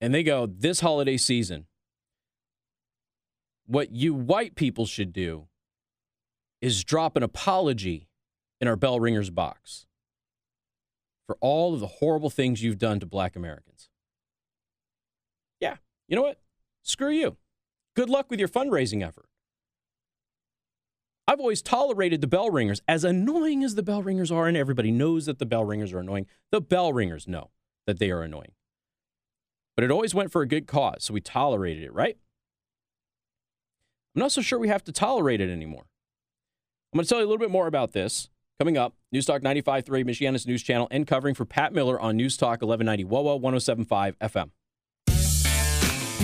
And 0.00 0.14
they 0.14 0.22
go, 0.22 0.46
this 0.46 0.80
holiday 0.80 1.16
season, 1.16 1.66
what 3.66 3.90
you 3.92 4.14
white 4.14 4.54
people 4.54 4.86
should 4.86 5.12
do 5.12 5.48
is 6.60 6.84
drop 6.84 7.16
an 7.16 7.22
apology 7.22 8.08
in 8.60 8.68
our 8.68 8.76
bell 8.76 8.98
ringers 9.00 9.30
box 9.30 9.86
for 11.26 11.36
all 11.40 11.74
of 11.74 11.80
the 11.80 11.86
horrible 11.86 12.30
things 12.30 12.62
you've 12.62 12.78
done 12.78 13.00
to 13.00 13.06
black 13.06 13.36
Americans. 13.36 13.90
Yeah, 15.60 15.76
you 16.08 16.16
know 16.16 16.22
what? 16.22 16.40
Screw 16.82 17.10
you. 17.10 17.36
Good 17.94 18.08
luck 18.08 18.30
with 18.30 18.38
your 18.38 18.48
fundraising 18.48 19.06
effort. 19.06 19.26
I've 21.26 21.40
always 21.40 21.60
tolerated 21.60 22.22
the 22.22 22.26
bell 22.26 22.48
ringers, 22.48 22.80
as 22.88 23.04
annoying 23.04 23.62
as 23.62 23.74
the 23.74 23.82
bell 23.82 24.02
ringers 24.02 24.32
are, 24.32 24.46
and 24.46 24.56
everybody 24.56 24.90
knows 24.90 25.26
that 25.26 25.38
the 25.38 25.44
bell 25.44 25.64
ringers 25.64 25.92
are 25.92 25.98
annoying. 25.98 26.26
The 26.50 26.62
bell 26.62 26.94
ringers 26.94 27.28
know 27.28 27.50
that 27.86 27.98
they 27.98 28.10
are 28.10 28.22
annoying. 28.22 28.52
But 29.78 29.84
it 29.84 29.92
always 29.92 30.12
went 30.12 30.32
for 30.32 30.42
a 30.42 30.48
good 30.48 30.66
cause, 30.66 31.04
so 31.04 31.14
we 31.14 31.20
tolerated 31.20 31.84
it, 31.84 31.94
right? 31.94 32.16
I'm 34.16 34.18
not 34.18 34.32
so 34.32 34.40
sure 34.40 34.58
we 34.58 34.66
have 34.66 34.82
to 34.82 34.92
tolerate 34.92 35.40
it 35.40 35.50
anymore. 35.50 35.84
I'm 36.92 36.96
going 36.96 37.04
to 37.04 37.08
tell 37.08 37.20
you 37.20 37.24
a 37.24 37.28
little 37.28 37.38
bit 37.38 37.52
more 37.52 37.68
about 37.68 37.92
this 37.92 38.28
coming 38.58 38.76
up. 38.76 38.94
News 39.12 39.24
Talk 39.24 39.40
95.3, 39.42 39.84
Michiana's 40.04 40.48
news 40.48 40.64
channel, 40.64 40.88
and 40.90 41.06
covering 41.06 41.36
for 41.36 41.44
Pat 41.44 41.72
Miller 41.72 42.00
on 42.00 42.16
News 42.16 42.36
Talk 42.36 42.60
1190 42.60 43.04
WOWO 43.04 43.40
107.5 43.40 44.16
FM. 44.16 44.50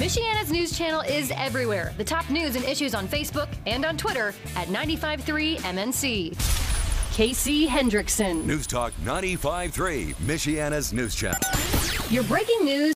Michiana's 0.02 0.50
news 0.50 0.76
channel 0.76 1.02
is 1.02 1.30
everywhere. 1.37 1.94
The 1.96 2.02
top 2.02 2.28
news 2.30 2.56
and 2.56 2.64
issues 2.64 2.92
on 2.92 3.06
Facebook 3.06 3.46
and 3.68 3.84
on 3.84 3.96
Twitter 3.96 4.34
at 4.56 4.68
953 4.68 5.58
MNC. 5.58 7.12
Casey 7.14 7.68
Hendrickson. 7.68 8.44
News 8.46 8.66
Talk 8.66 8.92
95.3, 9.04 10.16
Michiana's 10.16 10.92
news 10.92 11.14
channel. 11.14 11.38
Your 12.11 12.25
breaking 12.25 12.64
news 12.64 12.94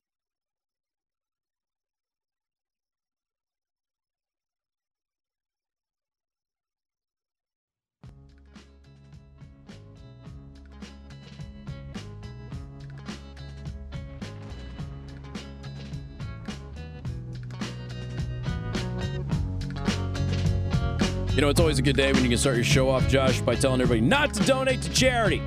You 21.39 21.45
know, 21.45 21.49
it's 21.51 21.61
always 21.61 21.79
a 21.79 21.81
good 21.81 21.95
day 21.95 22.11
when 22.11 22.21
you 22.21 22.27
can 22.27 22.37
start 22.37 22.57
your 22.57 22.65
show 22.65 22.89
off, 22.89 23.07
Josh, 23.07 23.39
by 23.39 23.55
telling 23.55 23.79
everybody 23.79 24.05
not 24.05 24.33
to 24.33 24.43
donate 24.45 24.81
to 24.81 24.89
charity. 24.91 25.41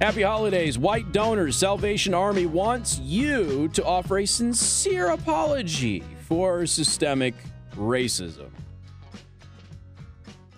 Happy 0.00 0.22
holidays, 0.22 0.78
white 0.78 1.10
donors. 1.10 1.56
Salvation 1.56 2.14
Army 2.14 2.46
wants 2.46 3.00
you 3.00 3.66
to 3.70 3.84
offer 3.84 4.20
a 4.20 4.24
sincere 4.24 5.08
apology 5.08 6.04
for 6.28 6.64
systemic 6.64 7.34
racism. 7.74 8.50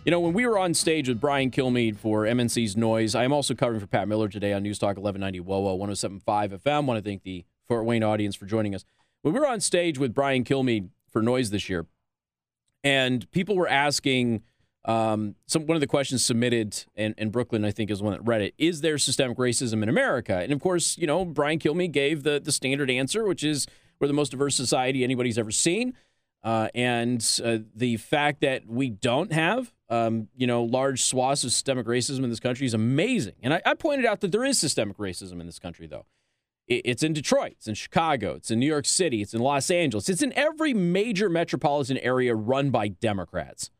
You 0.04 0.10
know, 0.10 0.20
when 0.20 0.34
we 0.34 0.46
were 0.46 0.58
on 0.58 0.74
stage 0.74 1.08
with 1.08 1.18
Brian 1.18 1.50
Kilmeade 1.50 1.96
for 1.96 2.24
MNC's 2.24 2.76
Noise, 2.76 3.14
I 3.14 3.24
am 3.24 3.32
also 3.32 3.54
covering 3.54 3.80
for 3.80 3.86
Pat 3.86 4.06
Miller 4.06 4.28
today 4.28 4.52
on 4.52 4.62
News 4.62 4.78
Talk 4.78 4.98
1190 4.98 5.40
WOWO 5.40 5.78
1075 5.78 6.62
FM. 6.62 6.84
want 6.84 7.02
to 7.02 7.08
thank 7.08 7.22
the 7.22 7.46
Fort 7.66 7.86
Wayne 7.86 8.04
audience 8.04 8.36
for 8.36 8.44
joining 8.44 8.74
us. 8.74 8.84
When 9.22 9.32
we 9.32 9.40
were 9.40 9.48
on 9.48 9.60
stage 9.60 9.98
with 9.98 10.12
Brian 10.12 10.44
Kilmeade 10.44 10.90
for 11.16 11.22
Noise 11.22 11.48
this 11.48 11.70
year, 11.70 11.86
and 12.84 13.30
people 13.30 13.56
were 13.56 13.66
asking 13.66 14.42
um, 14.84 15.34
some 15.46 15.64
one 15.64 15.74
of 15.74 15.80
the 15.80 15.86
questions 15.86 16.22
submitted, 16.22 16.84
and, 16.94 17.14
and 17.16 17.32
Brooklyn, 17.32 17.64
I 17.64 17.70
think, 17.70 17.90
is 17.90 18.02
one 18.02 18.12
that 18.12 18.20
read 18.20 18.42
it. 18.42 18.52
Is 18.58 18.82
there 18.82 18.98
systemic 18.98 19.38
racism 19.38 19.82
in 19.82 19.88
America? 19.88 20.36
And 20.36 20.52
of 20.52 20.60
course, 20.60 20.98
you 20.98 21.06
know, 21.06 21.24
Brian 21.24 21.58
Kilmeade 21.58 21.92
gave 21.92 22.22
the 22.22 22.38
the 22.38 22.52
standard 22.52 22.90
answer, 22.90 23.24
which 23.24 23.42
is 23.42 23.66
we're 23.98 24.08
the 24.08 24.12
most 24.12 24.28
diverse 24.28 24.54
society 24.54 25.04
anybody's 25.04 25.38
ever 25.38 25.50
seen. 25.50 25.94
Uh, 26.44 26.68
and 26.74 27.40
uh, 27.42 27.60
the 27.74 27.96
fact 27.96 28.42
that 28.42 28.66
we 28.66 28.90
don't 28.90 29.32
have, 29.32 29.72
um, 29.88 30.28
you 30.36 30.46
know, 30.46 30.64
large 30.64 31.02
swaths 31.02 31.44
of 31.44 31.50
systemic 31.50 31.86
racism 31.86 32.24
in 32.24 32.28
this 32.28 32.40
country 32.40 32.66
is 32.66 32.74
amazing. 32.74 33.36
And 33.42 33.54
I, 33.54 33.62
I 33.64 33.72
pointed 33.72 34.04
out 34.04 34.20
that 34.20 34.32
there 34.32 34.44
is 34.44 34.58
systemic 34.58 34.98
racism 34.98 35.40
in 35.40 35.46
this 35.46 35.58
country, 35.58 35.86
though. 35.86 36.04
It, 36.68 36.82
it's 36.84 37.02
in 37.02 37.12
Detroit, 37.12 37.52
it's 37.52 37.68
in 37.68 37.74
Chicago, 37.74 38.34
it's 38.34 38.50
in 38.50 38.58
New 38.58 38.66
York 38.66 38.86
City, 38.86 39.22
it's 39.22 39.34
in 39.34 39.40
Los 39.40 39.70
Angeles, 39.70 40.08
it's 40.08 40.22
in 40.22 40.32
every 40.34 40.74
major 40.74 41.28
metropolitan 41.28 41.98
area 41.98 42.34
run 42.34 42.70
by 42.70 42.88
Democrats 42.88 43.70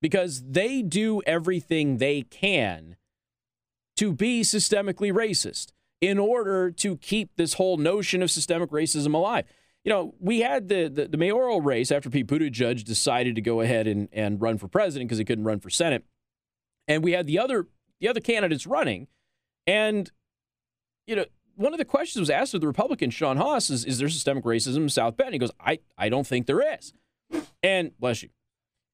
because 0.00 0.42
they 0.42 0.82
do 0.82 1.22
everything 1.26 1.98
they 1.98 2.22
can 2.22 2.96
to 3.96 4.12
be 4.12 4.42
systemically 4.42 5.12
racist 5.12 5.72
in 6.00 6.18
order 6.18 6.70
to 6.70 6.96
keep 6.96 7.36
this 7.36 7.54
whole 7.54 7.76
notion 7.76 8.22
of 8.22 8.30
systemic 8.30 8.70
racism 8.70 9.14
alive 9.14 9.44
you 9.84 9.90
know, 9.90 10.14
we 10.20 10.40
had 10.40 10.68
the, 10.68 10.88
the, 10.88 11.08
the 11.08 11.16
mayoral 11.16 11.60
race 11.60 11.90
after 11.90 12.08
Pete 12.08 12.26
Buttigieg 12.26 12.84
decided 12.84 13.34
to 13.34 13.40
go 13.40 13.60
ahead 13.60 13.86
and, 13.86 14.08
and 14.12 14.40
run 14.40 14.58
for 14.58 14.68
president 14.68 15.08
because 15.08 15.18
he 15.18 15.24
couldn't 15.24 15.44
run 15.44 15.58
for 15.58 15.70
Senate. 15.70 16.04
And 16.86 17.02
we 17.02 17.12
had 17.12 17.26
the 17.26 17.38
other 17.38 17.66
the 18.00 18.08
other 18.08 18.20
candidates 18.20 18.66
running. 18.66 19.06
And, 19.66 20.10
you 21.06 21.14
know, 21.14 21.24
one 21.62 21.72
of 21.72 21.78
the 21.78 21.84
questions 21.84 22.20
was 22.20 22.30
asked 22.30 22.54
of 22.54 22.60
the 22.60 22.66
Republican, 22.66 23.10
Sean 23.10 23.36
Haas, 23.36 23.70
is, 23.70 23.84
is 23.84 23.98
there 23.98 24.08
systemic 24.08 24.44
racism 24.44 24.78
in 24.78 24.88
South 24.88 25.16
Bend? 25.16 25.32
He 25.32 25.38
goes, 25.38 25.52
I, 25.60 25.78
I 25.96 26.08
don't 26.08 26.26
think 26.26 26.46
there 26.46 26.76
is. 26.76 26.92
And 27.62 27.98
bless 27.98 28.22
you. 28.22 28.28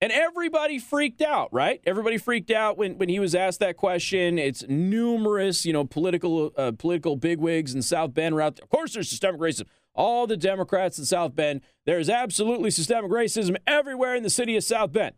And 0.01 0.13
everybody 0.13 0.79
freaked 0.79 1.23
out, 1.23 1.53
right? 1.53 1.81
Everybody 1.85 2.19
freaked 2.19 2.53
out 2.53 2.79
when, 2.79 2.99
when 2.99 3.09
he 3.09 3.19
was 3.19 3.35
asked 3.35 3.59
that 3.61 3.77
question. 3.77 4.39
It's 4.39 4.65
numerous, 4.69 5.67
you 5.67 5.73
know, 5.73 5.85
political 5.85 6.53
uh, 6.57 6.71
political 6.79 7.17
bigwigs 7.17 7.75
in 7.75 7.83
South 7.83 8.15
Bend 8.15 8.37
are 8.37 8.43
out 8.43 8.57
there. 8.57 8.63
Of 8.63 8.71
course, 8.71 8.95
there's 8.95 9.09
systemic 9.09 9.41
racism 9.41 9.65
all 9.99 10.29
the 10.29 10.37
Democrats 10.37 10.97
in 10.99 11.05
South 11.05 11.35
Bend. 11.35 11.61
There 11.85 11.99
is 11.99 12.09
absolutely 12.09 12.71
systemic 12.71 13.11
racism 13.11 13.57
everywhere 13.67 14.15
in 14.15 14.23
the 14.23 14.31
city 14.31 14.57
of 14.57 14.63
South 14.63 14.93
Bend. 14.93 15.17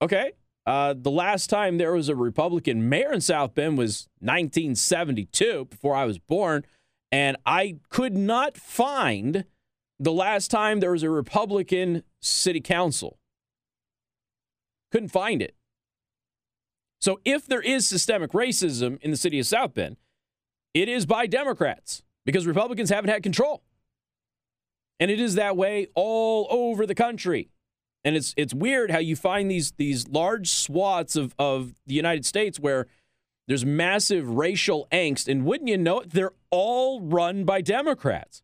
Okay. 0.00 0.32
Uh, 0.66 0.94
the 0.96 1.10
last 1.10 1.48
time 1.48 1.78
there 1.78 1.92
was 1.92 2.08
a 2.08 2.14
Republican 2.14 2.88
mayor 2.88 3.12
in 3.12 3.20
South 3.20 3.54
Bend 3.54 3.78
was 3.78 4.08
1972, 4.20 5.66
before 5.66 5.94
I 5.94 6.04
was 6.04 6.18
born. 6.18 6.64
And 7.10 7.36
I 7.44 7.78
could 7.88 8.16
not 8.16 8.56
find 8.56 9.44
the 9.98 10.12
last 10.12 10.50
time 10.50 10.80
there 10.80 10.92
was 10.92 11.02
a 11.02 11.10
Republican 11.10 12.02
city 12.20 12.60
council. 12.60 13.18
Couldn't 14.92 15.08
find 15.08 15.42
it. 15.42 15.54
So 17.00 17.20
if 17.24 17.46
there 17.46 17.62
is 17.62 17.86
systemic 17.86 18.32
racism 18.32 19.00
in 19.00 19.10
the 19.10 19.16
city 19.16 19.38
of 19.38 19.46
South 19.46 19.74
Bend, 19.74 19.96
it 20.74 20.88
is 20.88 21.06
by 21.06 21.26
Democrats 21.26 22.02
because 22.26 22.46
Republicans 22.46 22.90
haven't 22.90 23.10
had 23.10 23.22
control. 23.22 23.62
And 24.98 25.10
it 25.10 25.18
is 25.18 25.34
that 25.34 25.56
way 25.56 25.88
all 25.94 26.46
over 26.50 26.86
the 26.86 26.94
country. 26.94 27.48
And 28.04 28.16
it's 28.16 28.34
it's 28.36 28.54
weird 28.54 28.90
how 28.90 28.98
you 28.98 29.14
find 29.14 29.50
these 29.50 29.72
these 29.72 30.08
large 30.08 30.48
swaths 30.48 31.16
of, 31.16 31.34
of 31.38 31.74
the 31.86 31.94
United 31.94 32.24
States 32.24 32.58
where 32.58 32.86
there's 33.46 33.64
massive 33.64 34.28
racial 34.28 34.88
angst. 34.90 35.28
And 35.28 35.44
wouldn't 35.44 35.68
you 35.68 35.76
know 35.76 36.00
it, 36.00 36.10
they're 36.10 36.32
all 36.50 37.00
run 37.00 37.44
by 37.44 37.60
Democrats. 37.60 38.42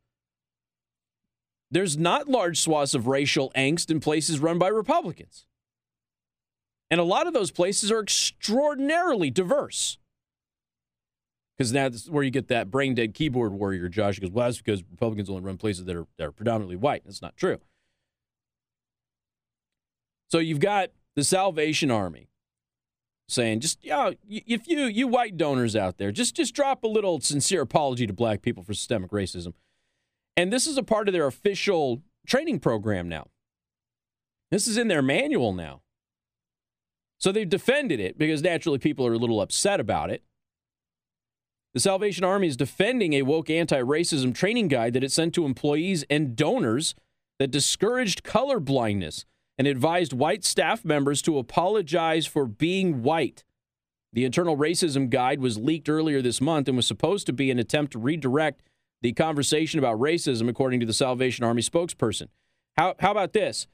There's 1.70 1.96
not 1.96 2.28
large 2.28 2.60
swaths 2.60 2.94
of 2.94 3.06
racial 3.06 3.50
angst 3.56 3.90
in 3.90 4.00
places 4.00 4.40
run 4.40 4.58
by 4.58 4.68
Republicans. 4.68 5.46
And 6.90 7.00
a 7.00 7.04
lot 7.04 7.26
of 7.26 7.32
those 7.32 7.50
places 7.50 7.90
are 7.90 8.00
extraordinarily 8.00 9.30
diverse 9.30 9.98
because 11.56 11.72
that's 11.72 12.08
where 12.08 12.22
you 12.22 12.30
get 12.30 12.48
that 12.48 12.70
brain 12.70 12.94
dead 12.94 13.14
keyboard 13.14 13.52
warrior, 13.52 13.88
Josh. 13.88 14.18
Goes, 14.18 14.30
well, 14.30 14.46
that's 14.46 14.58
because 14.58 14.82
Republicans 14.90 15.30
only 15.30 15.42
run 15.42 15.56
places 15.56 15.84
that 15.86 15.96
are 15.96 16.06
that 16.18 16.28
are 16.28 16.32
predominantly 16.32 16.76
white. 16.76 17.02
That's 17.04 17.22
not 17.22 17.36
true. 17.36 17.58
So 20.36 20.40
you've 20.40 20.60
got 20.60 20.90
the 21.14 21.24
Salvation 21.24 21.90
Army 21.90 22.28
saying, 23.26 23.60
just 23.60 23.82
yeah, 23.82 24.10
if 24.28 24.68
you 24.68 24.80
you 24.84 25.08
white 25.08 25.38
donors 25.38 25.74
out 25.74 25.96
there, 25.96 26.12
just 26.12 26.36
just 26.36 26.54
drop 26.54 26.84
a 26.84 26.86
little 26.86 27.22
sincere 27.22 27.62
apology 27.62 28.06
to 28.06 28.12
black 28.12 28.42
people 28.42 28.62
for 28.62 28.74
systemic 28.74 29.12
racism. 29.12 29.54
And 30.36 30.52
this 30.52 30.66
is 30.66 30.76
a 30.76 30.82
part 30.82 31.08
of 31.08 31.14
their 31.14 31.26
official 31.26 32.02
training 32.26 32.60
program 32.60 33.08
now. 33.08 33.28
This 34.50 34.68
is 34.68 34.76
in 34.76 34.88
their 34.88 35.00
manual 35.00 35.54
now. 35.54 35.80
So 37.16 37.32
they've 37.32 37.48
defended 37.48 37.98
it 37.98 38.18
because 38.18 38.42
naturally 38.42 38.78
people 38.78 39.06
are 39.06 39.14
a 39.14 39.18
little 39.18 39.40
upset 39.40 39.80
about 39.80 40.10
it. 40.10 40.22
The 41.72 41.80
Salvation 41.80 42.24
Army 42.24 42.48
is 42.48 42.58
defending 42.58 43.14
a 43.14 43.22
woke 43.22 43.48
anti 43.48 43.80
racism 43.80 44.34
training 44.34 44.68
guide 44.68 44.92
that 44.92 45.04
it 45.04 45.12
sent 45.12 45.32
to 45.36 45.46
employees 45.46 46.04
and 46.10 46.36
donors 46.36 46.94
that 47.38 47.50
discouraged 47.50 48.22
color 48.22 48.60
blindness 48.60 49.24
and 49.58 49.66
advised 49.66 50.12
white 50.12 50.44
staff 50.44 50.84
members 50.84 51.22
to 51.22 51.38
apologize 51.38 52.26
for 52.26 52.46
being 52.46 53.02
white. 53.02 53.44
The 54.12 54.24
internal 54.24 54.56
racism 54.56 55.10
guide 55.10 55.40
was 55.40 55.58
leaked 55.58 55.88
earlier 55.88 56.22
this 56.22 56.40
month 56.40 56.68
and 56.68 56.76
was 56.76 56.86
supposed 56.86 57.26
to 57.26 57.32
be 57.32 57.50
an 57.50 57.58
attempt 57.58 57.92
to 57.92 57.98
redirect 57.98 58.62
the 59.02 59.12
conversation 59.12 59.78
about 59.78 59.98
racism, 59.98 60.48
according 60.48 60.80
to 60.80 60.86
the 60.86 60.92
Salvation 60.92 61.44
Army 61.44 61.62
spokesperson. 61.62 62.28
How, 62.76 62.94
how 62.98 63.10
about 63.10 63.32
this? 63.32 63.66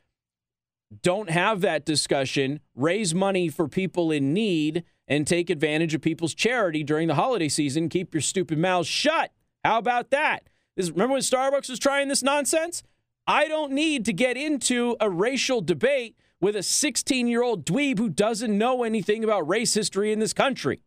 Don't 1.00 1.30
have 1.30 1.60
that 1.62 1.86
discussion, 1.86 2.60
raise 2.74 3.14
money 3.14 3.48
for 3.48 3.66
people 3.66 4.10
in 4.10 4.34
need, 4.34 4.84
and 5.08 5.26
take 5.26 5.48
advantage 5.48 5.94
of 5.94 6.02
people's 6.02 6.34
charity 6.34 6.82
during 6.82 7.08
the 7.08 7.14
holiday 7.14 7.48
season. 7.48 7.88
Keep 7.88 8.14
your 8.14 8.20
stupid 8.20 8.58
mouths 8.58 8.88
shut. 8.88 9.32
How 9.64 9.78
about 9.78 10.10
that? 10.10 10.48
This, 10.76 10.90
remember 10.90 11.14
when 11.14 11.22
Starbucks 11.22 11.68
was 11.68 11.78
trying 11.78 12.08
this 12.08 12.22
nonsense? 12.22 12.82
I 13.26 13.46
don't 13.46 13.72
need 13.72 14.04
to 14.06 14.12
get 14.12 14.36
into 14.36 14.96
a 15.00 15.08
racial 15.08 15.60
debate 15.60 16.16
with 16.40 16.56
a 16.56 16.62
16 16.62 17.28
year 17.28 17.42
old 17.42 17.64
dweeb 17.64 17.98
who 17.98 18.08
doesn't 18.08 18.56
know 18.56 18.82
anything 18.82 19.22
about 19.22 19.48
race 19.48 19.74
history 19.74 20.12
in 20.12 20.18
this 20.18 20.32
country. 20.32 20.82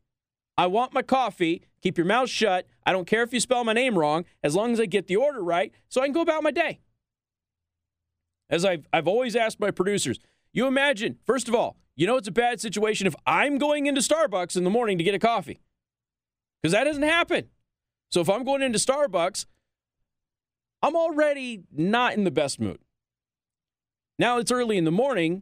I 0.58 0.68
want 0.68 0.94
my 0.94 1.02
coffee. 1.02 1.64
Keep 1.82 1.98
your 1.98 2.08
mouth 2.08 2.30
shut. 2.30 2.68
I 2.86 2.92
don't 2.92 3.08
care 3.08 3.24
if 3.24 3.34
you 3.34 3.40
spell 3.40 3.64
my 3.64 3.74
name 3.74 3.98
wrong, 3.98 4.26
as 4.44 4.56
long 4.56 4.74
as 4.74 4.80
I 4.80 4.86
get 4.86 5.08
the 5.08 5.16
order 5.16 5.42
right, 5.42 5.72
so 5.88 6.02
I 6.02 6.06
can 6.06 6.14
go 6.14 6.22
about 6.22 6.44
my 6.44 6.52
day. 6.52 6.80
As 8.50 8.66
I've, 8.66 8.88
I've 8.94 9.08
always 9.08 9.36
asked 9.36 9.60
my 9.60 9.72
producers, 9.72 10.20
you 10.54 10.68
imagine, 10.68 11.18
first 11.26 11.48
of 11.48 11.56
all, 11.56 11.78
you 11.96 12.06
know 12.06 12.18
it's 12.18 12.28
a 12.28 12.32
bad 12.32 12.60
situation 12.60 13.08
if 13.08 13.16
I'm 13.26 13.58
going 13.58 13.86
into 13.86 14.02
Starbucks 14.02 14.58
in 14.58 14.64
the 14.64 14.70
morning 14.70 14.98
to 14.98 15.04
get 15.04 15.16
a 15.16 15.20
coffee. 15.20 15.60
Because 16.62 16.74
that 16.74 16.84
doesn't 16.84 17.04
happen. 17.04 17.50
So 18.12 18.22
if 18.22 18.30
I'm 18.30 18.44
going 18.44 18.62
into 18.62 18.80
Starbucks, 18.80 19.46
I'm 20.86 20.96
already 20.96 21.64
not 21.76 22.14
in 22.14 22.26
the 22.26 22.32
best 22.32 22.60
mood. 22.60 22.78
Now 24.20 24.38
it's 24.38 24.52
early 24.52 24.78
in 24.78 24.86
the 24.86 24.92
morning, 24.92 25.42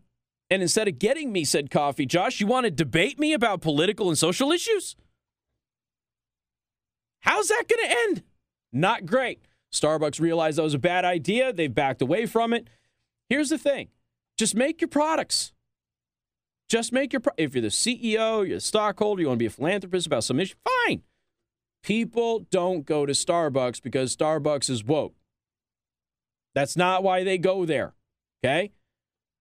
and 0.50 0.62
instead 0.62 0.88
of 0.88 1.00
getting 1.00 1.34
me 1.34 1.44
said 1.44 1.70
coffee, 1.70 2.06
Josh, 2.06 2.40
you 2.40 2.48
want 2.48 2.64
to 2.64 2.72
debate 2.72 3.20
me 3.20 3.34
about 3.34 3.60
political 3.60 4.08
and 4.08 4.18
social 4.18 4.54
issues? 4.54 4.96
How's 7.24 7.50
that 7.50 7.66
going 7.68 7.90
to 7.90 7.98
end? 8.08 8.24
Not 8.72 9.06
great. 9.06 9.42
Starbucks 9.74 10.22
realized 10.22 10.60
that 10.60 10.64
was 10.64 10.76
a 10.76 10.80
bad 10.80 11.04
idea. 11.04 11.52
They've 11.52 11.76
backed 11.76 12.02
away 12.02 12.26
from 12.26 12.54
it. 12.54 12.70
Here's 13.28 13.50
the 13.50 13.58
thing 13.58 13.90
just 14.38 14.56
make 14.56 14.80
your 14.80 14.88
products. 14.88 15.52
Just 16.70 16.94
make 16.94 17.12
your, 17.12 17.20
pro- 17.20 17.34
if 17.36 17.54
you're 17.54 17.62
the 17.62 17.68
CEO, 17.68 18.48
you're 18.48 18.58
a 18.58 18.62
stockholder, 18.62 19.22
you 19.22 19.28
want 19.28 19.40
to 19.40 19.44
be 19.44 19.48
a 19.48 19.50
philanthropist 19.50 20.08
about 20.08 20.24
some 20.24 20.40
issue, 20.40 20.56
fine. 20.88 21.02
People 21.84 22.48
don't 22.50 22.86
go 22.86 23.06
to 23.06 23.12
Starbucks 23.12 23.82
because 23.82 24.16
Starbucks 24.16 24.70
is 24.70 24.86
woke. 24.86 25.16
That's 26.54 26.78
not 26.78 27.04
why 27.04 27.24
they 27.24 27.38
go 27.38 27.66
there. 27.66 27.94
Okay. 28.44 28.72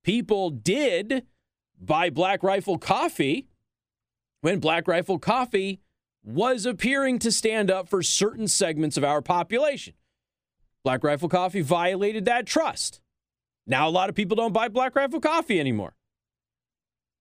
People 0.05 0.51
did 0.51 1.25
buy 1.81 2.11
Black 2.11 2.43
Rifle 2.43 2.79
coffee 2.79 3.49
when 4.41 4.59
Black 4.59 4.89
Rifle 4.89 5.19
coffee 5.19 5.81
was 6.25 6.67
appearing 6.67 7.19
to 7.21 7.33
stand 7.33 7.71
up 7.71 7.89
for 7.89 8.03
certain 8.03 8.49
segments 8.49 8.97
of 8.97 9.05
our 9.05 9.21
population. 9.21 9.95
Black 10.85 11.03
Rifle 11.05 11.29
coffee 11.29 11.61
violated 11.61 12.25
that 12.25 12.47
trust. 12.47 13.01
Now, 13.67 13.89
a 13.89 13.91
lot 13.91 14.09
of 14.09 14.15
people 14.15 14.37
don't 14.37 14.53
buy 14.53 14.69
Black 14.69 14.97
Rifle 14.97 15.21
coffee 15.21 15.61
anymore. 15.61 15.95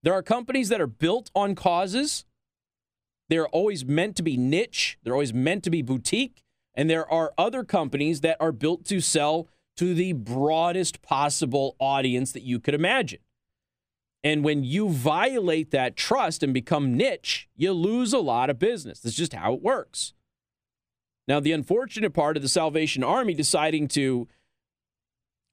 There 0.04 0.14
are 0.14 0.24
companies 0.24 0.70
that 0.70 0.82
are 0.82 0.88
built 0.88 1.30
on 1.36 1.54
causes. 1.54 2.26
They're 3.30 3.48
always 3.48 3.86
meant 3.86 4.16
to 4.18 4.24
be 4.24 4.36
niche, 4.38 4.98
they're 5.04 5.14
always 5.14 5.34
meant 5.34 5.64
to 5.64 5.70
be 5.70 5.82
boutique. 5.82 6.44
And 6.74 6.90
there 6.90 7.10
are 7.12 7.34
other 7.38 7.64
companies 7.64 8.22
that 8.22 8.38
are 8.40 8.54
built 8.54 8.86
to 8.86 9.02
sell 9.02 9.48
to 9.82 9.96
the 9.96 10.14
broadest 10.14 11.02
possible 11.02 11.76
audience 11.80 12.34
that 12.34 12.44
you 12.44 12.60
could 12.60 12.76
imagine. 12.76 13.18
And 14.24 14.44
when 14.44 14.64
you 14.64 14.90
violate 14.90 15.72
that 15.72 15.96
trust 15.96 16.44
and 16.44 16.54
become 16.54 16.96
niche, 16.96 17.50
you 17.58 17.74
lose 17.74 18.14
a 18.14 18.20
lot 18.20 18.52
of 18.52 18.60
business. 18.60 19.00
That's 19.00 19.16
just 19.16 19.34
how 19.34 19.56
it 19.56 19.64
works. 19.64 20.14
Now, 21.28 21.40
the 21.40 21.52
unfortunate 21.52 22.14
part 22.14 22.38
of 22.38 22.44
the 22.44 22.48
Salvation 22.48 23.04
Army 23.04 23.34
deciding 23.34 23.88
to, 23.88 24.28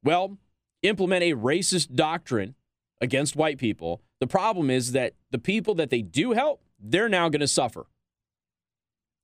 well, 0.05 0.37
implement 0.83 1.23
a 1.23 1.33
racist 1.33 1.95
doctrine 1.95 2.55
against 3.01 3.35
white 3.35 3.57
people, 3.57 4.03
the 4.21 4.27
problem 4.27 4.69
is 4.69 4.93
that 4.93 5.15
the 5.31 5.39
people 5.39 5.75
that 5.77 5.89
they 5.89 6.03
do 6.03 6.33
help, 6.33 6.61
they're 6.79 7.09
now 7.09 7.31
going 7.31 7.41
to 7.41 7.49
suffer. 7.49 7.87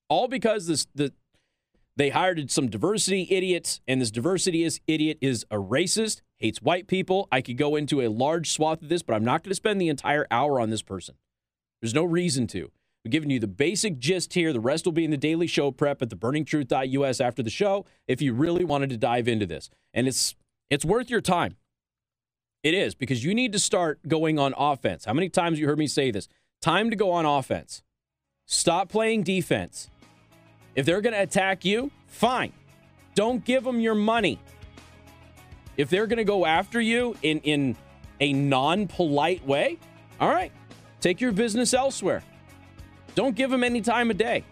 All 0.08 0.28
because 0.28 0.66
this 0.66 0.86
the 0.94 1.12
they 1.96 2.10
hired 2.10 2.50
some 2.50 2.68
diversity 2.68 3.28
idiots, 3.30 3.80
and 3.86 4.00
this 4.00 4.10
diversity 4.10 4.64
is 4.64 4.80
idiot 4.86 5.18
is 5.20 5.46
a 5.50 5.56
racist, 5.56 6.22
hates 6.38 6.60
white 6.60 6.88
people. 6.88 7.28
I 7.30 7.40
could 7.40 7.56
go 7.56 7.76
into 7.76 8.00
a 8.00 8.08
large 8.08 8.50
swath 8.50 8.82
of 8.82 8.88
this, 8.88 9.02
but 9.02 9.14
I'm 9.14 9.24
not 9.24 9.44
going 9.44 9.50
to 9.50 9.56
spend 9.56 9.80
the 9.80 9.88
entire 9.88 10.26
hour 10.30 10.60
on 10.60 10.70
this 10.70 10.82
person. 10.82 11.14
There's 11.80 11.94
no 11.94 12.04
reason 12.04 12.46
to. 12.48 12.70
I'm 13.04 13.10
giving 13.10 13.30
you 13.30 13.38
the 13.38 13.46
basic 13.46 13.98
gist 13.98 14.32
here. 14.32 14.52
The 14.52 14.60
rest 14.60 14.86
will 14.86 14.92
be 14.92 15.04
in 15.04 15.10
the 15.10 15.16
daily 15.16 15.46
show 15.46 15.70
prep 15.70 16.00
at 16.02 16.08
theburningtruth.us 16.08 17.20
after 17.20 17.42
the 17.42 17.50
show 17.50 17.84
if 18.08 18.22
you 18.22 18.32
really 18.32 18.64
wanted 18.64 18.90
to 18.90 18.96
dive 18.96 19.28
into 19.28 19.46
this. 19.46 19.68
And 19.92 20.08
it's 20.08 20.34
it's 20.70 20.84
worth 20.84 21.10
your 21.10 21.20
time. 21.20 21.56
It 22.62 22.72
is 22.72 22.94
because 22.94 23.22
you 23.22 23.34
need 23.34 23.52
to 23.52 23.58
start 23.58 24.00
going 24.08 24.38
on 24.38 24.54
offense. 24.56 25.04
How 25.04 25.12
many 25.12 25.28
times 25.28 25.60
you 25.60 25.66
heard 25.66 25.78
me 25.78 25.86
say 25.86 26.10
this? 26.10 26.28
Time 26.62 26.88
to 26.88 26.96
go 26.96 27.10
on 27.10 27.26
offense. 27.26 27.82
Stop 28.46 28.88
playing 28.88 29.22
defense. 29.22 29.90
If 30.74 30.86
they're 30.86 31.00
going 31.00 31.12
to 31.12 31.22
attack 31.22 31.64
you, 31.64 31.90
fine. 32.06 32.52
Don't 33.14 33.44
give 33.44 33.64
them 33.64 33.80
your 33.80 33.94
money. 33.94 34.40
If 35.76 35.88
they're 35.88 36.06
going 36.06 36.18
to 36.18 36.24
go 36.24 36.46
after 36.46 36.80
you 36.80 37.16
in 37.22 37.40
in 37.40 37.76
a 38.20 38.32
non-polite 38.32 39.44
way, 39.46 39.78
all 40.20 40.28
right. 40.28 40.52
Take 41.00 41.20
your 41.20 41.32
business 41.32 41.74
elsewhere. 41.74 42.22
Don't 43.14 43.36
give 43.36 43.50
them 43.50 43.62
any 43.62 43.80
time 43.80 44.10
of 44.10 44.16
day. 44.16 44.44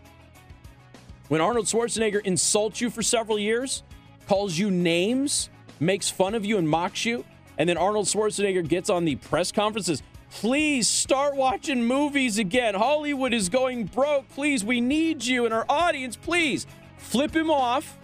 When 1.28 1.40
Arnold 1.40 1.66
Schwarzenegger 1.66 2.20
insults 2.24 2.80
you 2.80 2.90
for 2.90 3.02
several 3.02 3.38
years, 3.38 3.82
calls 4.28 4.58
you 4.58 4.70
names, 4.70 5.48
makes 5.80 6.10
fun 6.10 6.34
of 6.34 6.44
you 6.44 6.58
and 6.58 6.68
mocks 6.68 7.04
you, 7.04 7.24
and 7.56 7.68
then 7.68 7.76
Arnold 7.78 8.06
Schwarzenegger 8.06 8.66
gets 8.66 8.90
on 8.90 9.04
the 9.04 9.16
press 9.16 9.50
conferences, 9.50 10.02
please 10.32 10.88
start 10.88 11.36
watching 11.36 11.84
movies 11.84 12.38
again. 12.38 12.74
Hollywood 12.74 13.34
is 13.34 13.48
going 13.48 13.84
broke. 13.84 14.28
Please, 14.30 14.64
we 14.64 14.80
need 14.80 15.24
you 15.24 15.44
and 15.44 15.52
our 15.52 15.66
audience. 15.68 16.16
Please 16.16 16.66
flip 16.96 17.34
him 17.36 17.50
off 17.50 17.98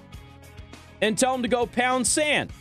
and 1.00 1.16
tell 1.16 1.34
him 1.34 1.42
to 1.42 1.48
go 1.48 1.66
pound 1.66 2.06
sand. 2.06 2.52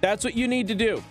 That's 0.00 0.24
what 0.24 0.34
you 0.34 0.48
need 0.48 0.68
to 0.68 0.74
do. 0.74 1.02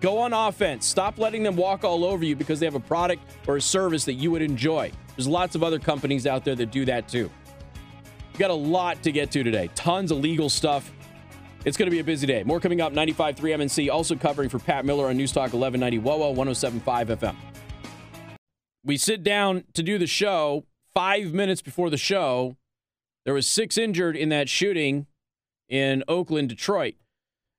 Go 0.00 0.18
on 0.18 0.32
offense. 0.32 0.86
Stop 0.86 1.18
letting 1.18 1.42
them 1.42 1.56
walk 1.56 1.84
all 1.84 2.04
over 2.04 2.24
you 2.24 2.36
because 2.36 2.60
they 2.60 2.66
have 2.66 2.74
a 2.74 2.80
product 2.80 3.22
or 3.46 3.56
a 3.56 3.60
service 3.60 4.04
that 4.04 4.14
you 4.14 4.30
would 4.30 4.42
enjoy. 4.42 4.92
There's 5.16 5.28
lots 5.28 5.54
of 5.54 5.62
other 5.62 5.78
companies 5.78 6.26
out 6.26 6.44
there 6.44 6.54
that 6.54 6.70
do 6.70 6.84
that 6.84 7.08
too. 7.08 7.30
We 8.32 8.38
got 8.38 8.50
a 8.50 8.54
lot 8.54 9.02
to 9.02 9.12
get 9.12 9.30
to 9.32 9.42
today. 9.42 9.68
Tons 9.74 10.10
of 10.10 10.18
legal 10.18 10.48
stuff. 10.48 10.92
It's 11.66 11.76
going 11.76 11.88
to 11.88 11.90
be 11.90 11.98
a 11.98 12.04
busy 12.04 12.28
day. 12.28 12.44
More 12.44 12.60
coming 12.60 12.80
up 12.80 12.92
95.3 12.92 13.34
MNC, 13.38 13.90
also 13.90 14.14
covering 14.14 14.48
for 14.48 14.60
Pat 14.60 14.84
Miller 14.84 15.08
on 15.08 15.16
News 15.16 15.32
Talk 15.32 15.52
1190 15.52 15.98
WOWO 15.98 16.32
1075 16.32 17.08
FM. 17.08 17.34
We 18.84 18.96
sit 18.96 19.24
down 19.24 19.64
to 19.74 19.82
do 19.82 19.98
the 19.98 20.06
show. 20.06 20.64
Five 20.94 21.34
minutes 21.34 21.62
before 21.62 21.90
the 21.90 21.96
show, 21.96 22.56
there 23.24 23.34
was 23.34 23.48
six 23.48 23.76
injured 23.76 24.16
in 24.16 24.28
that 24.28 24.48
shooting 24.48 25.06
in 25.68 26.04
Oakland, 26.06 26.50
Detroit, 26.50 26.94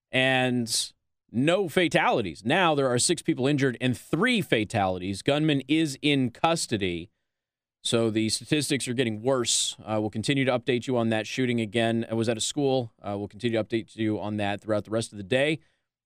and 0.09 0.93
no 1.29 1.67
fatalities. 1.67 2.45
Now 2.45 2.75
there 2.75 2.87
are 2.87 2.97
six 2.97 3.21
people 3.21 3.45
injured 3.45 3.77
and 3.81 3.95
three 3.95 4.41
fatalities. 4.41 5.21
Gunman 5.21 5.63
is 5.67 5.99
in 6.01 6.31
custody. 6.31 7.09
So 7.87 8.09
the 8.09 8.27
statistics 8.27 8.85
are 8.89 8.93
getting 8.93 9.21
worse. 9.21 9.77
Uh, 9.79 9.95
we'll 10.01 10.09
continue 10.09 10.43
to 10.43 10.51
update 10.51 10.87
you 10.87 10.97
on 10.97 11.07
that 11.07 11.25
shooting 11.25 11.61
again. 11.61 12.05
I 12.11 12.15
was 12.15 12.27
at 12.27 12.35
a 12.35 12.41
school. 12.41 12.91
Uh, 13.01 13.17
we'll 13.17 13.29
continue 13.29 13.57
to 13.57 13.63
update 13.63 13.95
you 13.95 14.19
on 14.19 14.35
that 14.37 14.59
throughout 14.59 14.83
the 14.83 14.91
rest 14.91 15.13
of 15.13 15.17
the 15.17 15.23
day 15.23 15.59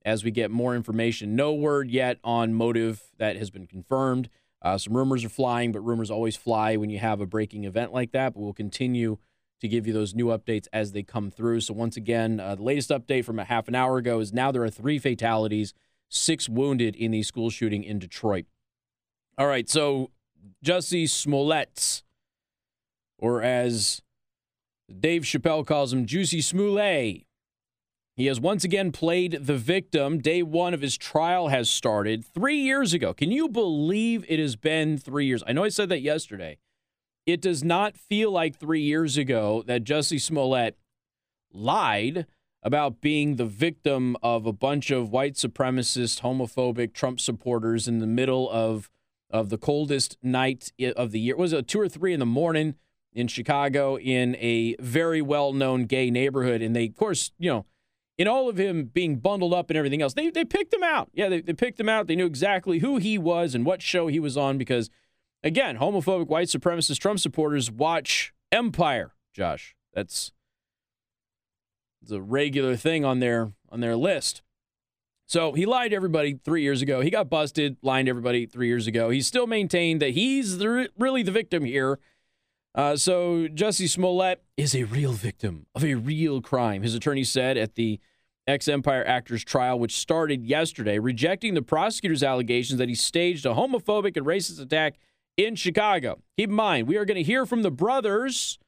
as 0.05 0.23
we 0.23 0.29
get 0.29 0.51
more 0.51 0.75
information. 0.75 1.35
No 1.35 1.55
word 1.55 1.89
yet 1.89 2.19
on 2.23 2.53
motive 2.53 3.01
that 3.17 3.35
has 3.35 3.49
been 3.49 3.65
confirmed. 3.65 4.29
Uh, 4.61 4.77
some 4.77 4.95
rumors 4.95 5.25
are 5.25 5.29
flying, 5.29 5.71
but 5.71 5.79
rumors 5.79 6.11
always 6.11 6.35
fly 6.35 6.75
when 6.75 6.91
you 6.91 6.99
have 6.99 7.19
a 7.19 7.25
breaking 7.25 7.63
event 7.63 7.91
like 7.91 8.11
that. 8.11 8.35
But 8.35 8.41
we'll 8.41 8.53
continue 8.53 9.17
to 9.59 9.67
give 9.67 9.87
you 9.87 9.93
those 9.93 10.13
new 10.13 10.27
updates 10.27 10.67
as 10.71 10.91
they 10.91 11.01
come 11.01 11.31
through. 11.31 11.61
So 11.61 11.73
once 11.73 11.97
again, 11.97 12.39
uh, 12.39 12.53
the 12.53 12.61
latest 12.61 12.91
update 12.91 13.25
from 13.25 13.39
a 13.39 13.43
half 13.43 13.67
an 13.67 13.73
hour 13.73 13.97
ago 13.97 14.19
is 14.19 14.31
now 14.31 14.51
there 14.51 14.63
are 14.63 14.69
three 14.69 14.99
fatalities, 14.99 15.73
six 16.09 16.47
wounded 16.47 16.95
in 16.95 17.09
the 17.09 17.23
school 17.23 17.49
shooting 17.49 17.83
in 17.83 17.97
Detroit. 17.97 18.45
All 19.35 19.47
right, 19.47 19.67
so 19.67 20.11
Jussie 20.63 21.09
Smollett, 21.09 22.03
or 23.17 23.41
as 23.41 24.01
Dave 24.99 25.23
Chappelle 25.23 25.65
calls 25.65 25.93
him, 25.93 26.05
Juicy 26.05 26.41
Smollett. 26.41 27.25
He 28.15 28.25
has 28.25 28.39
once 28.39 28.63
again 28.63 28.91
played 28.91 29.39
the 29.41 29.55
victim. 29.55 30.19
Day 30.19 30.43
one 30.43 30.73
of 30.73 30.81
his 30.81 30.97
trial 30.97 31.47
has 31.47 31.69
started 31.69 32.25
three 32.25 32.57
years 32.57 32.93
ago. 32.93 33.13
Can 33.13 33.31
you 33.31 33.47
believe 33.47 34.25
it 34.27 34.37
has 34.37 34.55
been 34.55 34.97
three 34.97 35.25
years? 35.25 35.43
I 35.47 35.53
know 35.53 35.63
I 35.63 35.69
said 35.69 35.89
that 35.89 36.01
yesterday. 36.01 36.57
It 37.25 37.41
does 37.41 37.63
not 37.63 37.95
feel 37.95 38.31
like 38.31 38.57
three 38.57 38.81
years 38.81 39.17
ago 39.17 39.63
that 39.65 39.83
Jussie 39.83 40.19
Smollett 40.19 40.77
lied 41.53 42.25
about 42.63 43.01
being 43.01 43.35
the 43.37 43.45
victim 43.45 44.15
of 44.21 44.45
a 44.45 44.53
bunch 44.53 44.91
of 44.91 45.09
white 45.09 45.35
supremacist, 45.35 46.21
homophobic 46.21 46.93
Trump 46.93 47.19
supporters 47.19 47.87
in 47.87 47.99
the 47.99 48.07
middle 48.07 48.49
of 48.49 48.89
of 49.31 49.49
the 49.49 49.57
coldest 49.57 50.17
night 50.21 50.71
of 50.95 51.11
the 51.11 51.19
year. 51.19 51.33
It 51.33 51.37
was 51.37 51.53
a 51.53 51.61
two 51.61 51.79
or 51.79 51.89
three 51.89 52.13
in 52.13 52.19
the 52.19 52.25
morning 52.25 52.75
in 53.13 53.27
Chicago 53.27 53.97
in 53.97 54.35
a 54.37 54.75
very 54.79 55.21
well 55.21 55.53
known 55.53 55.85
gay 55.85 56.09
neighborhood. 56.09 56.61
And 56.61 56.75
they, 56.75 56.85
of 56.85 56.95
course, 56.95 57.31
you 57.37 57.49
know, 57.49 57.65
in 58.17 58.27
all 58.27 58.49
of 58.49 58.57
him 58.57 58.85
being 58.85 59.17
bundled 59.17 59.53
up 59.53 59.69
and 59.69 59.77
everything 59.77 60.01
else, 60.01 60.13
they, 60.13 60.29
they 60.29 60.45
picked 60.45 60.73
him 60.73 60.83
out. 60.83 61.09
Yeah, 61.13 61.29
they, 61.29 61.41
they 61.41 61.53
picked 61.53 61.79
him 61.79 61.89
out. 61.89 62.07
They 62.07 62.15
knew 62.15 62.25
exactly 62.25 62.79
who 62.79 62.97
he 62.97 63.17
was 63.17 63.55
and 63.55 63.65
what 63.65 63.81
show 63.81 64.07
he 64.07 64.19
was 64.19 64.37
on 64.37 64.57
because, 64.57 64.89
again, 65.43 65.77
homophobic 65.77 66.27
white 66.27 66.47
supremacist 66.47 66.99
Trump 66.99 67.19
supporters 67.19 67.71
watch 67.71 68.33
Empire, 68.51 69.13
Josh. 69.33 69.75
That's 69.93 70.31
it's 72.01 72.11
a 72.11 72.21
regular 72.21 72.75
thing 72.75 73.05
on 73.05 73.19
their 73.19 73.53
on 73.69 73.79
their 73.79 73.95
list. 73.95 74.41
So 75.31 75.53
he 75.53 75.65
lied 75.65 75.91
to 75.91 75.95
everybody 75.95 76.33
three 76.33 76.61
years 76.61 76.81
ago. 76.81 76.99
He 76.99 77.09
got 77.09 77.29
busted, 77.29 77.77
lying 77.81 78.07
to 78.07 78.09
everybody 78.09 78.45
three 78.45 78.67
years 78.67 78.85
ago. 78.85 79.11
He's 79.11 79.25
still 79.25 79.47
maintained 79.47 80.01
that 80.01 80.09
he's 80.09 80.57
the, 80.57 80.89
really 80.99 81.23
the 81.23 81.31
victim 81.31 81.63
here. 81.63 81.99
Uh, 82.75 82.97
so 82.97 83.47
Jussie 83.47 83.87
Smollett 83.87 84.43
is 84.57 84.75
a 84.75 84.83
real 84.83 85.13
victim 85.13 85.67
of 85.73 85.85
a 85.85 85.95
real 85.95 86.41
crime, 86.41 86.83
his 86.83 86.95
attorney 86.95 87.23
said 87.23 87.55
at 87.55 87.75
the 87.75 88.01
ex 88.45 88.67
Empire 88.67 89.07
actor's 89.07 89.45
trial, 89.45 89.79
which 89.79 89.95
started 89.95 90.45
yesterday, 90.45 90.99
rejecting 90.99 91.53
the 91.53 91.61
prosecutor's 91.61 92.23
allegations 92.23 92.77
that 92.77 92.89
he 92.89 92.95
staged 92.95 93.45
a 93.45 93.53
homophobic 93.53 94.17
and 94.17 94.25
racist 94.25 94.61
attack 94.61 94.95
in 95.37 95.55
Chicago. 95.55 96.19
Keep 96.35 96.49
in 96.49 96.55
mind, 96.57 96.89
we 96.89 96.97
are 96.97 97.05
going 97.05 97.15
to 97.15 97.23
hear 97.23 97.45
from 97.45 97.61
the 97.61 97.71
brothers 97.71 98.59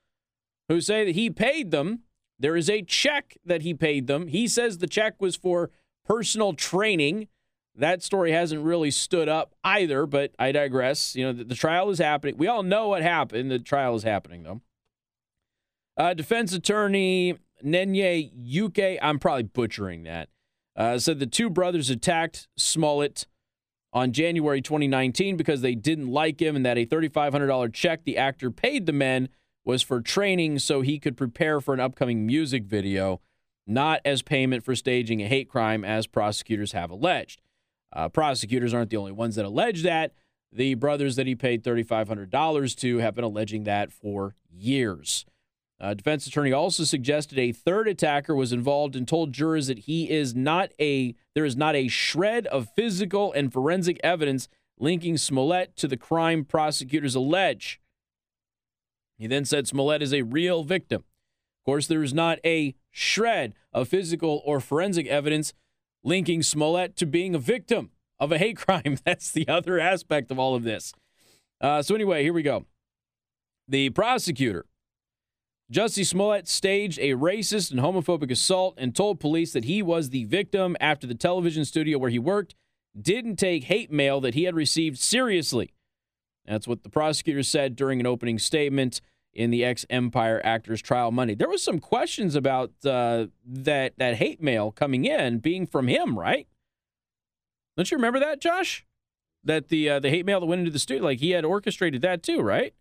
who 0.69 0.79
say 0.79 1.03
that 1.03 1.15
he 1.15 1.29
paid 1.29 1.71
them. 1.71 2.03
There 2.39 2.55
is 2.55 2.69
a 2.69 2.83
check 2.83 3.35
that 3.43 3.63
he 3.63 3.73
paid 3.73 4.07
them. 4.07 4.27
He 4.27 4.47
says 4.47 4.77
the 4.77 4.87
check 4.87 5.21
was 5.21 5.35
for 5.35 5.69
personal 6.07 6.53
training. 6.53 7.27
That 7.75 8.03
story 8.03 8.31
hasn't 8.31 8.63
really 8.63 8.91
stood 8.91 9.27
up 9.27 9.55
either, 9.63 10.05
but 10.05 10.31
I 10.37 10.51
digress. 10.51 11.15
You 11.15 11.25
know, 11.25 11.33
the, 11.33 11.43
the 11.43 11.55
trial 11.55 11.89
is 11.89 11.99
happening. 11.99 12.37
We 12.37 12.47
all 12.47 12.63
know 12.63 12.89
what 12.89 13.01
happened. 13.01 13.49
The 13.49 13.59
trial 13.59 13.95
is 13.95 14.03
happening, 14.03 14.43
though. 14.43 14.61
Uh, 15.97 16.13
defense 16.13 16.53
attorney 16.53 17.37
Nenye 17.63 18.31
Yuke, 18.35 18.99
I'm 19.01 19.19
probably 19.19 19.43
butchering 19.43 20.03
that, 20.03 20.29
uh, 20.75 20.97
said 20.97 21.19
the 21.19 21.25
two 21.25 21.49
brothers 21.49 21.89
attacked 21.89 22.47
Smollett 22.57 23.27
on 23.93 24.11
January 24.11 24.61
2019 24.61 25.37
because 25.37 25.61
they 25.61 25.75
didn't 25.75 26.07
like 26.07 26.41
him 26.41 26.55
and 26.55 26.65
that 26.65 26.77
a 26.77 26.85
$3,500 26.85 27.73
check 27.73 28.03
the 28.03 28.17
actor 28.17 28.49
paid 28.49 28.85
the 28.85 28.91
men 28.93 29.29
was 29.63 29.81
for 29.81 30.01
training 30.01 30.59
so 30.59 30.81
he 30.81 30.99
could 30.99 31.15
prepare 31.15 31.61
for 31.61 31.73
an 31.73 31.79
upcoming 31.79 32.25
music 32.25 32.63
video 32.63 33.21
not 33.65 34.01
as 34.05 34.21
payment 34.21 34.63
for 34.63 34.75
staging 34.75 35.21
a 35.21 35.27
hate 35.27 35.49
crime, 35.49 35.83
as 35.85 36.07
prosecutors 36.07 36.73
have 36.73 36.91
alleged. 36.91 37.41
Uh, 37.91 38.09
prosecutors 38.09 38.73
aren't 38.73 38.89
the 38.89 38.97
only 38.97 39.11
ones 39.11 39.35
that 39.35 39.45
allege 39.45 39.83
that. 39.83 40.13
The 40.51 40.75
brothers 40.75 41.15
that 41.15 41.27
he 41.27 41.35
paid 41.35 41.63
$3,500 41.63 42.75
to 42.79 42.97
have 42.99 43.15
been 43.15 43.23
alleging 43.23 43.63
that 43.63 43.91
for 43.91 44.35
years. 44.51 45.25
Uh, 45.79 45.93
defense 45.93 46.25
attorney 46.27 46.53
also 46.53 46.83
suggested 46.83 47.37
a 47.37 47.51
third 47.51 47.87
attacker 47.87 48.35
was 48.35 48.53
involved 48.53 48.95
and 48.95 49.07
told 49.07 49.33
jurors 49.33 49.67
that 49.67 49.79
he 49.79 50.09
is 50.09 50.33
not 50.33 50.71
a 50.79 51.15
there 51.35 51.43
is 51.43 51.57
not 51.57 51.75
a 51.75 51.89
shred 51.89 52.47
of 52.47 52.69
physical 52.75 53.33
and 53.33 53.51
forensic 53.51 53.99
evidence 54.03 54.47
linking 54.79 55.17
Smollett 55.17 55.75
to 55.77 55.87
the 55.87 55.97
crime 55.97 56.45
prosecutors 56.45 57.15
allege. 57.15 57.81
He 59.17 59.27
then 59.27 59.45
said 59.45 59.67
Smollett 59.67 60.01
is 60.01 60.13
a 60.13 60.21
real 60.21 60.63
victim. 60.63 61.03
Of 61.63 61.65
course, 61.65 61.87
there 61.87 62.03
is 62.03 62.13
not 62.13 62.39
a 62.43 62.75
shred 62.91 63.53
of 63.71 63.87
physical 63.87 64.41
or 64.43 64.59
forensic 64.59 65.07
evidence 65.07 65.53
linking 66.03 66.43
Smollett 66.43 66.97
to 66.97 67.05
being 67.05 67.33
a 67.33 67.39
victim 67.39 67.91
of 68.19 68.33
a 68.33 68.37
hate 68.37 68.57
crime. 68.67 68.97
That's 69.05 69.31
the 69.31 69.47
other 69.47 69.79
aspect 69.79 70.29
of 70.29 70.37
all 70.37 70.55
of 70.55 70.63
this. 70.63 70.91
Uh, 71.61 71.81
so, 71.81 71.95
anyway, 71.95 72.21
here 72.21 72.33
we 72.33 72.43
go. 72.43 72.65
The 73.69 73.91
prosecutor, 73.91 74.65
Jussie 75.71 76.05
Smollett, 76.05 76.49
staged 76.49 76.99
a 76.99 77.11
racist 77.11 77.71
and 77.71 77.79
homophobic 77.79 78.29
assault 78.29 78.75
and 78.77 78.93
told 78.93 79.21
police 79.21 79.53
that 79.53 79.63
he 79.63 79.81
was 79.81 80.09
the 80.09 80.25
victim 80.25 80.75
after 80.81 81.07
the 81.07 81.15
television 81.15 81.63
studio 81.63 81.97
where 81.97 82.09
he 82.09 82.19
worked 82.19 82.55
didn't 83.01 83.37
take 83.37 83.63
hate 83.63 83.89
mail 83.89 84.19
that 84.19 84.33
he 84.33 84.43
had 84.43 84.53
received 84.53 84.99
seriously. 84.99 85.73
That's 86.45 86.67
what 86.67 86.83
the 86.83 86.89
prosecutor 86.89 87.41
said 87.41 87.77
during 87.77 88.01
an 88.01 88.05
opening 88.05 88.37
statement 88.37 88.99
in 89.33 89.51
the 89.51 89.63
ex 89.65 89.85
Empire 89.89 90.41
actors 90.43 90.81
trial 90.81 91.11
Monday. 91.11 91.35
There 91.35 91.49
was 91.49 91.63
some 91.63 91.79
questions 91.79 92.35
about 92.35 92.71
uh, 92.85 93.27
that 93.45 93.93
that 93.97 94.15
hate 94.15 94.41
mail 94.41 94.71
coming 94.71 95.05
in 95.05 95.39
being 95.39 95.65
from 95.65 95.87
him, 95.87 96.17
right? 96.17 96.47
Don't 97.75 97.89
you 97.89 97.97
remember 97.97 98.19
that, 98.19 98.39
Josh? 98.39 98.85
That 99.43 99.69
the 99.69 99.89
uh, 99.89 99.99
the 99.99 100.09
hate 100.09 100.25
mail 100.25 100.39
that 100.39 100.45
went 100.45 100.59
into 100.59 100.71
the 100.71 100.79
studio, 100.79 101.03
like 101.03 101.19
he 101.19 101.31
had 101.31 101.45
orchestrated 101.45 102.01
that 102.01 102.23
too, 102.23 102.41
right? 102.41 102.73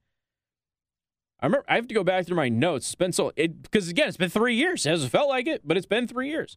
I 1.40 1.46
remember. 1.46 1.64
I 1.68 1.74
have 1.74 1.88
to 1.88 1.94
go 1.94 2.04
back 2.04 2.26
through 2.26 2.36
my 2.36 2.48
notes. 2.48 2.86
It's 2.86 2.94
been 2.94 3.12
so 3.12 3.32
it 3.34 3.62
because 3.62 3.88
again, 3.88 4.08
it's 4.08 4.16
been 4.16 4.30
three 4.30 4.54
years. 4.54 4.86
It 4.86 4.90
hasn't 4.90 5.10
felt 5.10 5.28
like 5.28 5.46
it, 5.46 5.62
but 5.66 5.76
it's 5.76 5.86
been 5.86 6.06
three 6.06 6.28
years. 6.28 6.56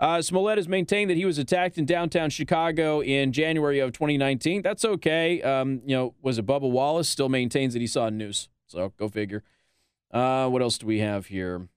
Uh, 0.00 0.22
Smollett 0.22 0.58
has 0.58 0.68
maintained 0.68 1.10
that 1.10 1.16
he 1.16 1.24
was 1.24 1.38
attacked 1.38 1.76
in 1.76 1.84
downtown 1.84 2.30
Chicago 2.30 3.02
in 3.02 3.32
January 3.32 3.80
of 3.80 3.92
2019. 3.92 4.62
That's 4.62 4.84
okay. 4.84 5.42
Um, 5.42 5.82
you 5.84 5.96
know, 5.96 6.14
was 6.22 6.38
it 6.38 6.46
Bubba 6.46 6.70
Wallace 6.70 7.08
still 7.08 7.28
maintains 7.28 7.72
that 7.72 7.80
he 7.80 7.88
saw 7.88 8.08
news? 8.08 8.48
So 8.68 8.92
go 8.96 9.08
figure. 9.08 9.42
Uh, 10.10 10.48
what 10.48 10.62
else 10.62 10.78
do 10.78 10.86
we 10.86 11.00
have 11.00 11.26
here? 11.26 11.68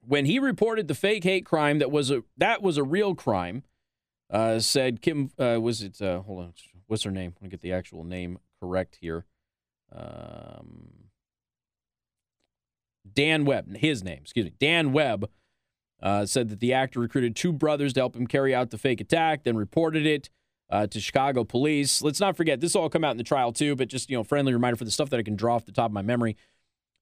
When 0.00 0.24
he 0.26 0.38
reported 0.38 0.88
the 0.88 0.94
fake 0.94 1.24
hate 1.24 1.44
crime 1.44 1.78
that 1.78 1.90
was 1.90 2.10
a 2.10 2.22
that 2.36 2.62
was 2.62 2.76
a 2.76 2.84
real 2.84 3.14
crime, 3.14 3.64
uh, 4.30 4.60
said 4.60 5.02
Kim 5.02 5.30
uh, 5.38 5.60
was 5.60 5.82
it? 5.82 6.00
Uh, 6.00 6.22
hold 6.22 6.44
on, 6.44 6.54
what's 6.86 7.02
her 7.02 7.10
name? 7.10 7.34
Let 7.36 7.42
me 7.42 7.48
get 7.48 7.60
the 7.60 7.72
actual 7.72 8.04
name 8.04 8.38
correct 8.60 8.98
here. 9.00 9.24
Um, 9.94 11.10
Dan 13.12 13.44
Webb, 13.44 13.76
his 13.76 14.02
name, 14.02 14.18
excuse 14.22 14.46
me, 14.46 14.52
Dan 14.58 14.92
Webb 14.92 15.30
uh, 16.02 16.26
said 16.26 16.48
that 16.50 16.60
the 16.60 16.72
actor 16.72 17.00
recruited 17.00 17.34
two 17.34 17.52
brothers 17.52 17.92
to 17.94 18.00
help 18.00 18.16
him 18.16 18.26
carry 18.26 18.54
out 18.54 18.70
the 18.70 18.78
fake 18.78 19.00
attack, 19.00 19.44
then 19.44 19.56
reported 19.56 20.06
it 20.06 20.28
uh, 20.70 20.86
to 20.86 21.00
Chicago 21.00 21.44
police. 21.44 22.02
Let's 22.02 22.20
not 22.20 22.36
forget 22.36 22.60
this 22.60 22.74
all 22.74 22.88
come 22.88 23.04
out 23.04 23.12
in 23.12 23.16
the 23.16 23.24
trial 23.24 23.52
too, 23.52 23.76
but 23.76 23.88
just 23.88 24.10
you 24.10 24.16
know, 24.16 24.24
friendly 24.24 24.52
reminder 24.52 24.76
for 24.76 24.84
the 24.84 24.90
stuff 24.90 25.10
that 25.10 25.20
I 25.20 25.22
can 25.22 25.36
draw 25.36 25.56
off 25.56 25.64
the 25.64 25.72
top 25.72 25.86
of 25.86 25.92
my 25.92 26.02
memory. 26.02 26.36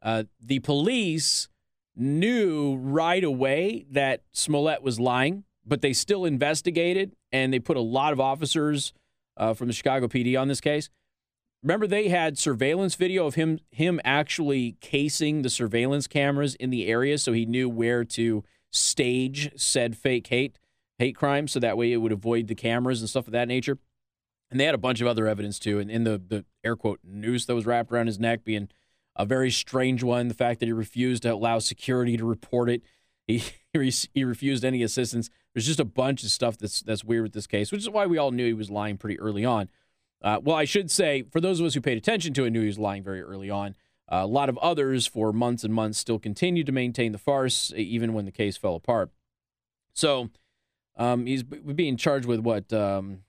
Uh, 0.03 0.25
the 0.41 0.59
police 0.59 1.49
knew 1.97 2.77
right 2.77 3.25
away 3.25 3.87
that 3.91 4.23
Smollett 4.33 4.83
was 4.83 5.01
lying, 5.01 5.45
but 5.65 5.81
they 5.81 5.93
still 5.93 6.25
investigated 6.25 7.15
and 7.33 7.53
they 7.53 7.59
put 7.59 7.77
a 7.77 7.81
lot 7.81 8.13
of 8.13 8.21
officers 8.21 8.93
uh, 9.37 9.55
from 9.55 9.69
the 9.69 9.73
Chicago 9.73 10.09
PD 10.09 10.39
on 10.39 10.49
this 10.49 10.61
case. 10.61 10.91
Remember, 11.63 11.87
they 11.87 12.09
had 12.09 12.37
surveillance 12.37 12.95
video 12.95 13.27
of 13.27 13.37
him 13.37 13.59
him 13.71 13.99
actually 14.05 14.77
casing 14.83 15.41
the 15.41 15.49
surveillance 15.49 16.07
cameras 16.07 16.55
in 16.57 16.69
the 16.69 16.87
area, 16.87 17.17
so 17.17 17.33
he 17.33 17.47
knew 17.47 17.71
where 17.71 18.05
to 18.05 18.45
stage 18.71 19.51
said 19.57 19.97
fake 19.97 20.27
hate 20.27 20.59
hate 20.99 21.17
crime, 21.17 21.49
so 21.49 21.61
that 21.61 21.77
way 21.77 21.93
it 21.93 21.99
would 21.99 22.13
avoid 22.13 22.47
the 22.47 22.55
cameras 22.55 23.01
and 23.01 23.09
stuff 23.09 23.27
of 23.27 23.33
that 23.33 23.49
nature. 23.49 23.79
And 24.51 24.61
they 24.61 24.65
had 24.65 24.75
a 24.75 24.79
bunch 24.79 25.01
of 25.01 25.07
other 25.07 25.27
evidence 25.27 25.59
too, 25.59 25.79
and 25.79 25.91
in 25.91 26.05
the 26.05 26.21
the 26.25 26.45
air 26.63 26.77
quote 26.77 27.01
noose 27.03 27.47
that 27.47 27.55
was 27.55 27.67
wrapped 27.67 27.91
around 27.91 28.07
his 28.07 28.21
neck 28.21 28.45
being 28.45 28.69
a 29.17 29.25
very 29.25 29.51
strange 29.51 30.03
one. 30.03 30.29
The 30.29 30.35
fact 30.35 30.61
that 30.61 30.67
he 30.67 30.73
refused 30.73 31.23
to 31.23 31.33
allow 31.33 31.59
security 31.59 32.17
to 32.17 32.25
report 32.25 32.71
it, 32.71 32.83
he 33.27 33.43
he 34.13 34.25
refused 34.25 34.65
any 34.65 34.83
assistance. 34.83 35.31
There's 35.53 35.67
just 35.67 35.81
a 35.81 35.85
bunch 35.85 36.23
of 36.23 36.31
stuff 36.31 36.59
that's 36.59 36.83
that's 36.83 37.05
weird 37.05 37.23
with 37.25 37.33
this 37.33 37.47
case, 37.47 37.73
which 37.73 37.81
is 37.81 37.91
why 37.91 38.07
we 38.07 38.19
all 38.19 38.31
knew 38.31 38.47
he 38.47 38.53
was 38.53 38.71
lying 38.71 38.97
pretty 38.97 39.19
early 39.19 39.45
on. 39.45 39.69
Uh, 40.23 40.41
well, 40.43 40.57
I 40.57 40.65
should 40.65 40.91
say, 40.91 41.23
for 41.31 41.41
those 41.41 41.61
of 41.61 41.67
us 41.67 41.75
who 41.75 41.83
paid 41.83 41.99
attention 41.99 42.33
to 42.35 42.45
it, 42.45 42.51
knew 42.51 42.63
he 42.63 42.67
was 42.67 42.79
lying 42.79 43.03
very 43.03 43.21
early 43.21 43.51
on. 43.51 43.75
Uh, 44.11 44.21
a 44.23 44.27
lot 44.27 44.49
of 44.49 44.57
others, 44.59 45.07
for 45.07 45.33
months 45.33 45.65
and 45.65 45.75
months, 45.75 45.99
still 45.99 46.19
continued 46.19 46.67
to 46.67 46.73
maintain 46.73 47.13
the 47.13 47.19
farce, 47.19 47.73
even 47.77 48.15
when 48.15 48.25
the 48.25 48.33
case 48.33 48.57
fell 48.57 48.75
apart. 48.75 49.11
So 49.93 50.31
um, 50.97 51.27
he's 51.27 51.43
being 51.43 51.97
charged 51.97 52.27
with 52.27 52.41
what? 52.41 52.73
Um, 52.73 53.21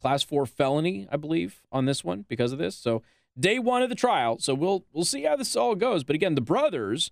class 0.00 0.22
four 0.22 0.46
felony, 0.46 1.06
I 1.10 1.16
believe, 1.16 1.62
on 1.70 1.84
this 1.84 2.02
one 2.02 2.24
because 2.28 2.52
of 2.52 2.58
this. 2.58 2.76
So 2.76 3.02
day 3.38 3.58
one 3.58 3.82
of 3.82 3.88
the 3.88 3.94
trial. 3.94 4.38
So 4.38 4.54
we'll 4.54 4.84
we'll 4.92 5.04
see 5.04 5.22
how 5.22 5.36
this 5.36 5.56
all 5.56 5.74
goes. 5.74 6.04
But 6.04 6.16
again, 6.16 6.34
the 6.34 6.40
brothers, 6.40 7.10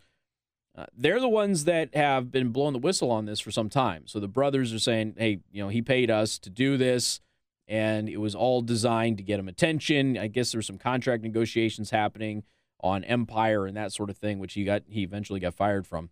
uh, 0.77 0.87
they're 0.97 1.21
the 1.21 1.29
ones 1.29 1.65
that 1.65 1.95
have 1.95 2.31
been 2.31 2.51
blowing 2.51 2.73
the 2.73 2.79
whistle 2.79 3.11
on 3.11 3.27
this 3.27 3.41
for 3.41 3.51
some 3.51 3.69
time. 3.69 4.07
So 4.07 4.21
the 4.21 4.29
brothers 4.29 4.73
are 4.73 4.79
saying, 4.79 5.15
hey, 5.19 5.41
you 5.51 5.63
know, 5.63 5.69
he 5.69 5.83
paid 5.83 6.11
us 6.11 6.39
to 6.41 6.51
do 6.51 6.77
this, 6.77 7.21
and 7.67 8.09
it 8.09 8.19
was 8.19 8.35
all 8.35 8.63
designed 8.63 9.19
to 9.19 9.23
get 9.23 9.41
him 9.41 9.49
attention. 9.49 10.17
I 10.17 10.29
guess 10.29 10.53
there's 10.53 10.67
some 10.67 10.79
contract 10.79 11.23
negotiations 11.23 11.91
happening 11.91 12.45
on 12.81 13.03
Empire 13.05 13.67
and 13.67 13.77
that 13.77 13.93
sort 13.93 14.11
of 14.11 14.17
thing, 14.17 14.39
which 14.39 14.55
he 14.55 14.65
got 14.65 14.83
he 14.89 15.03
eventually 15.03 15.41
got 15.41 15.55
fired 15.55 15.87
from. 15.87 16.11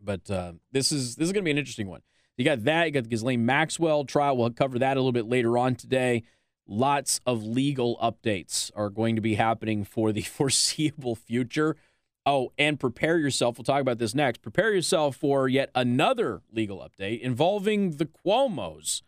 But 0.00 0.30
uh, 0.30 0.52
this 0.72 0.92
is 0.92 1.16
this 1.16 1.26
is 1.26 1.32
going 1.32 1.42
to 1.42 1.46
be 1.46 1.50
an 1.50 1.58
interesting 1.58 1.88
one. 1.88 2.02
You 2.36 2.44
got 2.44 2.64
that. 2.64 2.86
You 2.86 2.92
got 2.92 3.04
the 3.04 3.08
Ghislaine 3.08 3.46
Maxwell 3.46 4.04
trial. 4.04 4.36
We'll 4.36 4.50
cover 4.50 4.78
that 4.78 4.96
a 4.96 5.00
little 5.00 5.12
bit 5.12 5.26
later 5.26 5.56
on 5.56 5.74
today. 5.74 6.22
Lots 6.68 7.20
of 7.26 7.44
legal 7.44 7.96
updates 8.02 8.70
are 8.74 8.90
going 8.90 9.14
to 9.16 9.22
be 9.22 9.36
happening 9.36 9.84
for 9.84 10.12
the 10.12 10.22
foreseeable 10.22 11.14
future. 11.14 11.76
Oh, 12.26 12.52
and 12.58 12.78
prepare 12.80 13.18
yourself. 13.18 13.56
We'll 13.56 13.64
talk 13.64 13.80
about 13.80 13.98
this 13.98 14.14
next. 14.14 14.42
Prepare 14.42 14.74
yourself 14.74 15.16
for 15.16 15.48
yet 15.48 15.70
another 15.74 16.42
legal 16.52 16.78
update 16.78 17.20
involving 17.20 17.92
the 17.92 18.06
Cuomo's. 18.06 19.04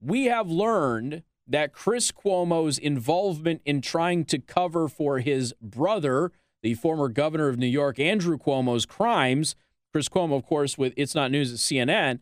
We 0.00 0.24
have 0.24 0.50
learned 0.50 1.22
that 1.46 1.72
Chris 1.72 2.10
Cuomo's 2.10 2.78
involvement 2.78 3.62
in 3.64 3.80
trying 3.80 4.24
to 4.24 4.40
cover 4.40 4.88
for 4.88 5.20
his 5.20 5.54
brother, 5.62 6.32
the 6.62 6.74
former 6.74 7.08
governor 7.08 7.48
of 7.48 7.58
New 7.58 7.66
York, 7.66 8.00
Andrew 8.00 8.36
Cuomo's 8.36 8.86
crimes, 8.86 9.54
Chris 9.92 10.08
Cuomo, 10.08 10.36
of 10.36 10.44
course, 10.44 10.76
with 10.76 10.92
It's 10.96 11.14
Not 11.14 11.30
News 11.30 11.52
at 11.52 11.58
CNN, 11.58 12.18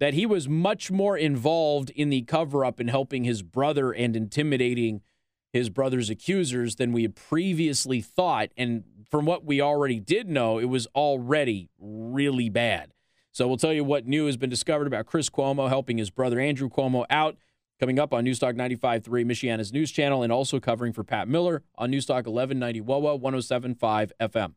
that 0.00 0.14
he 0.14 0.26
was 0.26 0.48
much 0.48 0.90
more 0.90 1.16
involved 1.16 1.90
in 1.90 2.10
the 2.10 2.22
cover 2.22 2.64
up 2.64 2.80
and 2.80 2.90
helping 2.90 3.24
his 3.24 3.42
brother 3.42 3.92
and 3.92 4.16
intimidating 4.16 5.02
his 5.52 5.70
brother's 5.70 6.10
accusers 6.10 6.76
than 6.76 6.92
we 6.92 7.02
had 7.02 7.14
previously 7.14 8.00
thought. 8.00 8.50
And 8.56 8.84
from 9.08 9.26
what 9.26 9.44
we 9.44 9.60
already 9.60 10.00
did 10.00 10.28
know, 10.28 10.58
it 10.58 10.64
was 10.64 10.86
already 10.94 11.70
really 11.78 12.48
bad. 12.48 12.92
So 13.32 13.46
we'll 13.46 13.56
tell 13.56 13.72
you 13.72 13.84
what 13.84 14.06
new 14.06 14.26
has 14.26 14.36
been 14.36 14.50
discovered 14.50 14.88
about 14.88 15.06
Chris 15.06 15.30
Cuomo 15.30 15.68
helping 15.68 15.98
his 15.98 16.10
brother 16.10 16.40
Andrew 16.40 16.68
Cuomo 16.68 17.04
out 17.08 17.36
Coming 17.80 17.98
up 17.98 18.12
on 18.12 18.26
Newstalk 18.26 18.56
95.3, 18.56 19.08
Michiana's 19.24 19.72
news 19.72 19.90
channel, 19.90 20.22
and 20.22 20.30
also 20.30 20.60
covering 20.60 20.92
for 20.92 21.02
Pat 21.02 21.26
Miller 21.28 21.62
on 21.78 21.90
Newstalk 21.90 22.26
1190 22.26 22.82
WOWO 22.82 23.18
107.5 23.18 24.12
FM. 24.20 24.52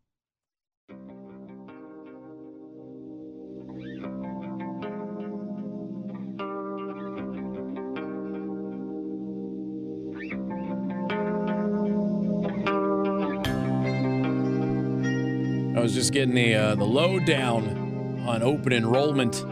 Was 15.83 15.93
just 15.93 16.13
getting 16.13 16.33
the 16.33 16.55
uh, 16.55 16.75
the 16.75 16.85
lowdown 16.85 18.23
on 18.25 18.41
open 18.41 18.71
enrollment 18.71 19.43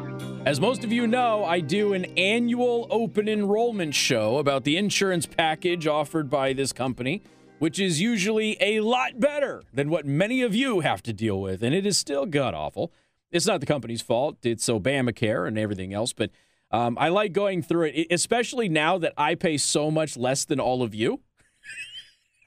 as 0.46 0.62
most 0.62 0.86
of 0.86 0.92
you 0.94 1.06
know, 1.06 1.44
I 1.44 1.60
do 1.60 1.94
an 1.94 2.06
annual 2.18 2.88
open 2.90 3.28
enrollment 3.28 3.94
show 3.94 4.38
about 4.38 4.64
the 4.64 4.78
insurance 4.78 5.26
package 5.26 5.86
offered 5.86 6.30
by 6.30 6.54
this 6.54 6.72
company, 6.72 7.22
which 7.60 7.80
is 7.80 8.00
usually 8.00 8.56
a 8.62 8.80
lot 8.80 9.20
better 9.20 9.62
than 9.74 9.90
what 9.90 10.06
many 10.06 10.42
of 10.42 10.56
you 10.56 10.80
have 10.80 11.04
to 11.04 11.14
deal 11.14 11.40
with, 11.40 11.62
and 11.62 11.76
it 11.76 11.86
is 11.86 11.98
still 11.98 12.26
god 12.26 12.54
awful. 12.54 12.94
It's 13.30 13.46
not 13.46 13.60
the 13.60 13.66
company's 13.66 14.02
fault, 14.02 14.38
it's 14.44 14.68
Obamacare 14.68 15.48
and 15.48 15.60
everything 15.60 15.94
else, 15.94 16.14
but 16.14 16.32
um, 16.72 16.98
I 16.98 17.10
like 17.10 17.34
going 17.34 17.62
through 17.62 17.88
it, 17.94 18.08
especially 18.10 18.70
now 18.70 18.98
that 19.00 19.14
I 19.18 19.36
pay 19.36 19.58
so 19.58 19.92
much 19.92 20.16
less 20.16 20.46
than 20.46 20.62
all 20.62 20.82
of 20.82 20.96
you. 20.96 21.20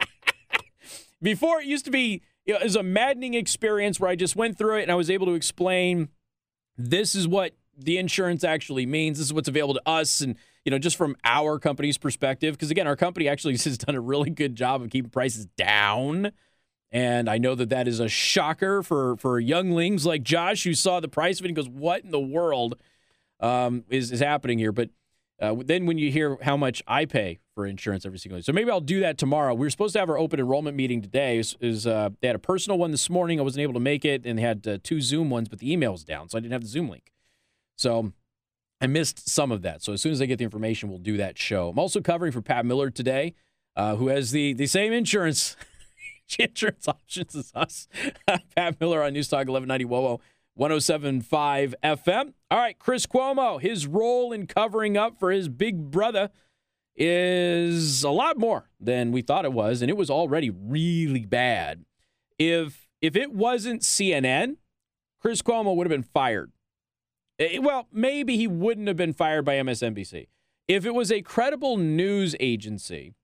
Before 1.22 1.60
it 1.60 1.66
used 1.66 1.84
to 1.84 1.90
be, 1.90 2.22
it 2.46 2.62
was 2.62 2.76
a 2.76 2.82
maddening 2.82 3.34
experience 3.34 3.98
where 3.98 4.10
I 4.10 4.16
just 4.16 4.36
went 4.36 4.58
through 4.58 4.78
it 4.78 4.82
and 4.82 4.92
I 4.92 4.94
was 4.94 5.10
able 5.10 5.26
to 5.26 5.34
explain 5.34 6.08
this 6.76 7.14
is 7.14 7.26
what 7.26 7.54
the 7.76 7.98
insurance 7.98 8.44
actually 8.44 8.86
means. 8.86 9.18
This 9.18 9.28
is 9.28 9.32
what's 9.32 9.48
available 9.48 9.74
to 9.74 9.88
us, 9.88 10.20
and 10.20 10.36
you 10.64 10.70
know, 10.70 10.78
just 10.78 10.96
from 10.96 11.16
our 11.24 11.58
company's 11.58 11.98
perspective. 11.98 12.54
Because 12.54 12.70
again, 12.70 12.86
our 12.86 12.96
company 12.96 13.28
actually 13.28 13.52
has 13.64 13.78
done 13.78 13.94
a 13.94 14.00
really 14.00 14.30
good 14.30 14.56
job 14.56 14.82
of 14.82 14.90
keeping 14.90 15.10
prices 15.10 15.46
down. 15.56 16.32
And 16.90 17.28
I 17.28 17.38
know 17.38 17.56
that 17.56 17.70
that 17.70 17.88
is 17.88 17.98
a 17.98 18.08
shocker 18.08 18.82
for 18.82 19.16
for 19.16 19.40
younglings 19.40 20.06
like 20.06 20.22
Josh, 20.22 20.62
who 20.64 20.74
saw 20.74 21.00
the 21.00 21.08
price 21.08 21.40
of 21.40 21.44
it 21.44 21.48
and 21.48 21.56
goes, 21.56 21.68
"What 21.68 22.04
in 22.04 22.10
the 22.10 22.20
world 22.20 22.76
um, 23.40 23.84
is 23.88 24.12
is 24.12 24.20
happening 24.20 24.58
here?" 24.58 24.72
But 24.72 24.90
uh, 25.40 25.54
then 25.64 25.86
when 25.86 25.98
you 25.98 26.10
hear 26.10 26.38
how 26.42 26.56
much 26.56 26.82
I 26.86 27.04
pay 27.06 27.40
for 27.54 27.66
insurance 27.66 28.06
every 28.06 28.18
single 28.18 28.38
day, 28.38 28.42
so 28.42 28.52
maybe 28.52 28.70
I'll 28.70 28.80
do 28.80 29.00
that 29.00 29.18
tomorrow. 29.18 29.54
We 29.54 29.66
were 29.66 29.70
supposed 29.70 29.92
to 29.94 29.98
have 29.98 30.08
our 30.08 30.18
open 30.18 30.38
enrollment 30.38 30.76
meeting 30.76 31.02
today. 31.02 31.38
Is, 31.38 31.86
uh, 31.86 32.10
they 32.20 32.28
had 32.28 32.36
a 32.36 32.40
personal 32.40 32.78
one 32.78 32.90
this 32.92 33.10
morning? 33.10 33.40
I 33.40 33.42
wasn't 33.42 33.62
able 33.62 33.74
to 33.74 33.80
make 33.80 34.04
it, 34.04 34.24
and 34.24 34.38
they 34.38 34.42
had 34.42 34.66
uh, 34.66 34.78
two 34.82 35.00
Zoom 35.00 35.30
ones, 35.30 35.48
but 35.48 35.58
the 35.58 35.72
email 35.72 35.92
was 35.92 36.04
down, 36.04 36.28
so 36.28 36.38
I 36.38 36.40
didn't 36.40 36.52
have 36.52 36.62
the 36.62 36.68
Zoom 36.68 36.88
link. 36.88 37.10
So 37.76 38.12
I 38.80 38.86
missed 38.86 39.28
some 39.28 39.50
of 39.50 39.62
that. 39.62 39.82
So 39.82 39.92
as 39.92 40.02
soon 40.02 40.12
as 40.12 40.22
I 40.22 40.26
get 40.26 40.38
the 40.38 40.44
information, 40.44 40.88
we'll 40.88 40.98
do 40.98 41.16
that 41.16 41.38
show. 41.38 41.70
I'm 41.70 41.78
also 41.78 42.00
covering 42.00 42.32
for 42.32 42.42
Pat 42.42 42.64
Miller 42.64 42.90
today, 42.90 43.34
uh, 43.76 43.96
who 43.96 44.08
has 44.08 44.30
the 44.30 44.52
the 44.52 44.66
same 44.66 44.92
insurance 44.92 45.56
insurance 46.38 46.86
options 46.86 47.34
as 47.34 47.50
us. 47.54 47.88
Pat 48.56 48.80
Miller 48.80 49.02
on 49.02 49.12
News 49.12 49.28
Talk 49.28 49.48
1190 49.48 49.84
WOWO 49.86 50.20
1075 50.54 51.74
FM. 51.82 52.32
All 52.50 52.58
right, 52.58 52.78
Chris 52.78 53.06
Cuomo, 53.06 53.60
his 53.60 53.86
role 53.86 54.32
in 54.32 54.46
covering 54.46 54.96
up 54.96 55.18
for 55.18 55.30
his 55.30 55.48
big 55.48 55.90
brother 55.90 56.30
is 56.96 58.04
a 58.04 58.10
lot 58.10 58.38
more 58.38 58.70
than 58.78 59.10
we 59.10 59.20
thought 59.20 59.44
it 59.44 59.52
was, 59.52 59.82
and 59.82 59.90
it 59.90 59.96
was 59.96 60.10
already 60.10 60.50
really 60.50 61.26
bad. 61.26 61.84
If 62.38 62.86
if 63.00 63.16
it 63.16 63.32
wasn't 63.32 63.82
CNN, 63.82 64.56
Chris 65.20 65.42
Cuomo 65.42 65.74
would 65.74 65.86
have 65.86 65.90
been 65.90 66.02
fired. 66.02 66.52
Eh, 67.38 67.58
well, 67.58 67.88
maybe 67.92 68.36
he 68.36 68.46
wouldn't 68.46 68.88
have 68.88 68.96
been 68.96 69.12
fired 69.12 69.44
by 69.44 69.56
MSNBC. 69.56 70.28
If 70.68 70.86
it 70.86 70.94
was 70.94 71.10
a 71.10 71.20
credible 71.20 71.76
news 71.76 72.36
agency, 72.40 73.14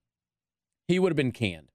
he 0.89 0.99
would 0.99 1.13
have 1.13 1.17
been 1.17 1.33
canned. 1.33 1.70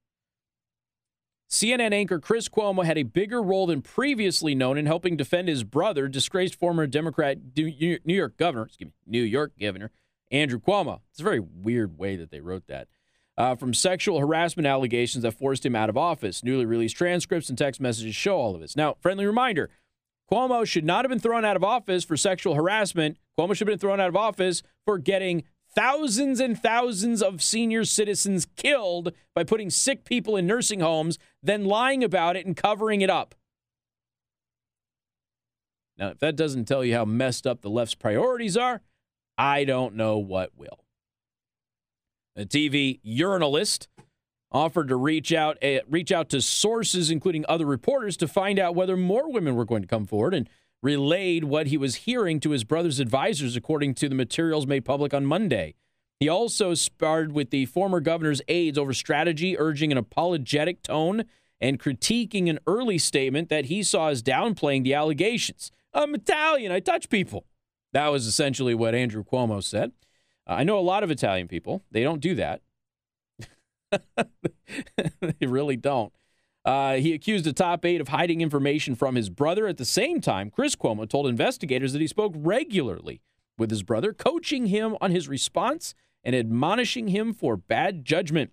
CNN 1.48 1.92
anchor 1.92 2.18
Chris 2.18 2.48
Cuomo 2.48 2.84
had 2.84 2.98
a 2.98 3.04
bigger 3.04 3.40
role 3.40 3.66
than 3.66 3.80
previously 3.80 4.54
known 4.54 4.76
in 4.76 4.86
helping 4.86 5.16
defend 5.16 5.48
his 5.48 5.62
brother, 5.62 6.08
disgraced 6.08 6.56
former 6.56 6.86
Democrat 6.86 7.38
New 7.56 7.96
York 8.04 8.36
governor, 8.36 8.64
excuse 8.64 8.88
me, 8.88 8.94
New 9.06 9.22
York 9.22 9.52
governor 9.60 9.90
Andrew 10.30 10.58
Cuomo. 10.58 11.00
It's 11.10 11.20
a 11.20 11.24
very 11.24 11.40
weird 11.40 11.98
way 11.98 12.16
that 12.16 12.30
they 12.30 12.40
wrote 12.40 12.66
that. 12.66 12.88
Uh, 13.38 13.54
from 13.54 13.74
sexual 13.74 14.18
harassment 14.18 14.66
allegations 14.66 15.22
that 15.22 15.32
forced 15.32 15.64
him 15.64 15.76
out 15.76 15.90
of 15.90 15.96
office. 15.96 16.42
Newly 16.42 16.64
released 16.64 16.96
transcripts 16.96 17.50
and 17.50 17.58
text 17.58 17.80
messages 17.80 18.16
show 18.16 18.36
all 18.36 18.54
of 18.54 18.62
this. 18.62 18.76
Now, 18.76 18.96
friendly 19.00 19.26
reminder 19.26 19.68
Cuomo 20.30 20.66
should 20.66 20.84
not 20.84 21.04
have 21.04 21.10
been 21.10 21.20
thrown 21.20 21.44
out 21.44 21.54
of 21.54 21.62
office 21.62 22.02
for 22.02 22.16
sexual 22.16 22.54
harassment. 22.54 23.18
Cuomo 23.38 23.54
should 23.54 23.68
have 23.68 23.72
been 23.72 23.78
thrown 23.78 24.00
out 24.00 24.08
of 24.08 24.16
office 24.16 24.62
for 24.84 24.98
getting 24.98 25.44
thousands 25.76 26.40
and 26.40 26.60
thousands 26.60 27.22
of 27.22 27.42
senior 27.42 27.84
citizens 27.84 28.46
killed 28.56 29.12
by 29.34 29.44
putting 29.44 29.68
sick 29.68 30.04
people 30.04 30.36
in 30.36 30.46
nursing 30.46 30.80
homes, 30.80 31.18
then 31.46 31.64
lying 31.64 32.04
about 32.04 32.36
it 32.36 32.46
and 32.46 32.56
covering 32.56 33.00
it 33.00 33.10
up. 33.10 33.34
Now, 35.98 36.08
if 36.08 36.18
that 36.18 36.36
doesn't 36.36 36.66
tell 36.66 36.84
you 36.84 36.94
how 36.94 37.04
messed 37.04 37.46
up 37.46 37.62
the 37.62 37.70
left's 37.70 37.94
priorities 37.94 38.56
are, 38.56 38.82
I 39.38 39.64
don't 39.64 39.94
know 39.94 40.18
what 40.18 40.50
will. 40.56 40.84
A 42.36 42.44
TV 42.44 43.00
journalist 43.02 43.88
offered 44.52 44.88
to 44.88 44.96
reach 44.96 45.32
out 45.32 45.62
uh, 45.62 45.80
reach 45.88 46.12
out 46.12 46.28
to 46.30 46.40
sources 46.40 47.10
including 47.10 47.44
other 47.48 47.66
reporters 47.66 48.16
to 48.16 48.28
find 48.28 48.58
out 48.58 48.74
whether 48.74 48.96
more 48.96 49.30
women 49.30 49.54
were 49.54 49.64
going 49.64 49.82
to 49.82 49.88
come 49.88 50.06
forward 50.06 50.34
and 50.34 50.48
relayed 50.82 51.44
what 51.44 51.66
he 51.66 51.76
was 51.76 51.96
hearing 51.96 52.38
to 52.40 52.50
his 52.50 52.62
brother's 52.62 53.00
advisors, 53.00 53.56
according 53.56 53.94
to 53.94 54.08
the 54.08 54.14
materials 54.14 54.66
made 54.66 54.84
public 54.84 55.12
on 55.14 55.24
Monday. 55.24 55.74
He 56.18 56.28
also 56.28 56.74
sparred 56.74 57.32
with 57.32 57.50
the 57.50 57.66
former 57.66 58.00
governor's 58.00 58.40
aides 58.48 58.78
over 58.78 58.94
strategy, 58.94 59.58
urging 59.58 59.92
an 59.92 59.98
apologetic 59.98 60.82
tone 60.82 61.24
and 61.60 61.78
critiquing 61.78 62.48
an 62.48 62.58
early 62.66 62.98
statement 62.98 63.48
that 63.50 63.66
he 63.66 63.82
saw 63.82 64.08
as 64.08 64.22
downplaying 64.22 64.84
the 64.84 64.94
allegations. 64.94 65.70
I'm 65.92 66.14
Italian, 66.14 66.72
I 66.72 66.80
touch 66.80 67.08
people. 67.08 67.44
That 67.92 68.08
was 68.08 68.26
essentially 68.26 68.74
what 68.74 68.94
Andrew 68.94 69.24
Cuomo 69.24 69.62
said. 69.62 69.92
I 70.46 70.64
know 70.64 70.78
a 70.78 70.80
lot 70.80 71.02
of 71.02 71.10
Italian 71.10 71.48
people, 71.48 71.82
they 71.90 72.02
don't 72.02 72.20
do 72.20 72.34
that. 72.34 72.62
they 75.20 75.46
really 75.46 75.76
don't. 75.76 76.12
Uh, 76.64 76.94
he 76.94 77.12
accused 77.12 77.46
a 77.46 77.52
top 77.52 77.84
aide 77.84 78.00
of 78.00 78.08
hiding 78.08 78.40
information 78.40 78.94
from 78.94 79.14
his 79.14 79.30
brother. 79.30 79.66
At 79.66 79.76
the 79.76 79.84
same 79.84 80.20
time, 80.20 80.50
Chris 80.50 80.74
Cuomo 80.74 81.08
told 81.08 81.26
investigators 81.26 81.92
that 81.92 82.00
he 82.00 82.08
spoke 82.08 82.32
regularly 82.36 83.20
with 83.56 83.70
his 83.70 83.82
brother, 83.82 84.12
coaching 84.12 84.66
him 84.66 84.96
on 85.00 85.10
his 85.10 85.28
response 85.28 85.94
and 86.26 86.34
admonishing 86.34 87.08
him 87.08 87.32
for 87.32 87.56
bad 87.56 88.04
judgment. 88.04 88.50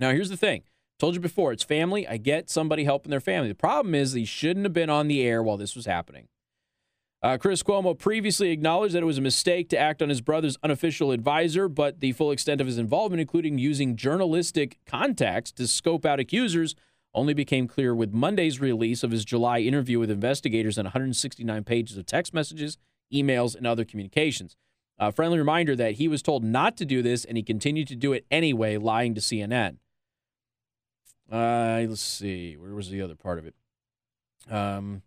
Now, 0.00 0.10
here's 0.10 0.28
the 0.28 0.36
thing. 0.36 0.64
Told 0.98 1.14
you 1.14 1.20
before, 1.20 1.52
it's 1.52 1.62
family. 1.62 2.06
I 2.06 2.16
get 2.16 2.50
somebody 2.50 2.84
helping 2.84 3.10
their 3.10 3.20
family. 3.20 3.48
The 3.48 3.54
problem 3.54 3.94
is 3.94 4.12
he 4.12 4.24
shouldn't 4.24 4.66
have 4.66 4.72
been 4.72 4.90
on 4.90 5.06
the 5.06 5.22
air 5.22 5.40
while 5.40 5.56
this 5.56 5.76
was 5.76 5.86
happening. 5.86 6.26
Uh, 7.22 7.38
Chris 7.38 7.62
Cuomo 7.62 7.96
previously 7.96 8.50
acknowledged 8.50 8.94
that 8.94 9.02
it 9.02 9.06
was 9.06 9.18
a 9.18 9.22
mistake 9.22 9.68
to 9.68 9.78
act 9.78 10.02
on 10.02 10.08
his 10.08 10.20
brother's 10.20 10.58
unofficial 10.64 11.12
advisor, 11.12 11.68
but 11.68 12.00
the 12.00 12.12
full 12.12 12.32
extent 12.32 12.60
of 12.60 12.66
his 12.66 12.78
involvement, 12.78 13.20
including 13.20 13.58
using 13.58 13.94
journalistic 13.94 14.78
contacts 14.84 15.52
to 15.52 15.68
scope 15.68 16.04
out 16.04 16.18
accusers, 16.18 16.74
only 17.14 17.34
became 17.34 17.68
clear 17.68 17.94
with 17.94 18.12
Monday's 18.12 18.58
release 18.58 19.04
of 19.04 19.10
his 19.10 19.24
July 19.24 19.60
interview 19.60 20.00
with 20.00 20.10
investigators 20.10 20.76
and 20.76 20.86
169 20.86 21.62
pages 21.64 21.96
of 21.96 22.06
text 22.06 22.34
messages, 22.34 22.78
emails, 23.12 23.54
and 23.54 23.66
other 23.66 23.84
communications. 23.84 24.56
A 25.02 25.10
friendly 25.10 25.38
reminder 25.38 25.74
that 25.76 25.92
he 25.92 26.08
was 26.08 26.20
told 26.20 26.44
not 26.44 26.76
to 26.76 26.84
do 26.84 27.00
this 27.00 27.24
and 27.24 27.38
he 27.38 27.42
continued 27.42 27.88
to 27.88 27.96
do 27.96 28.12
it 28.12 28.26
anyway, 28.30 28.76
lying 28.76 29.14
to 29.14 29.20
CNN. 29.22 29.78
Uh, 31.32 31.86
let's 31.88 32.02
see, 32.02 32.54
where 32.58 32.74
was 32.74 32.90
the 32.90 33.00
other 33.00 33.14
part 33.14 33.38
of 33.38 33.46
it? 33.46 33.54
Um, 34.50 35.00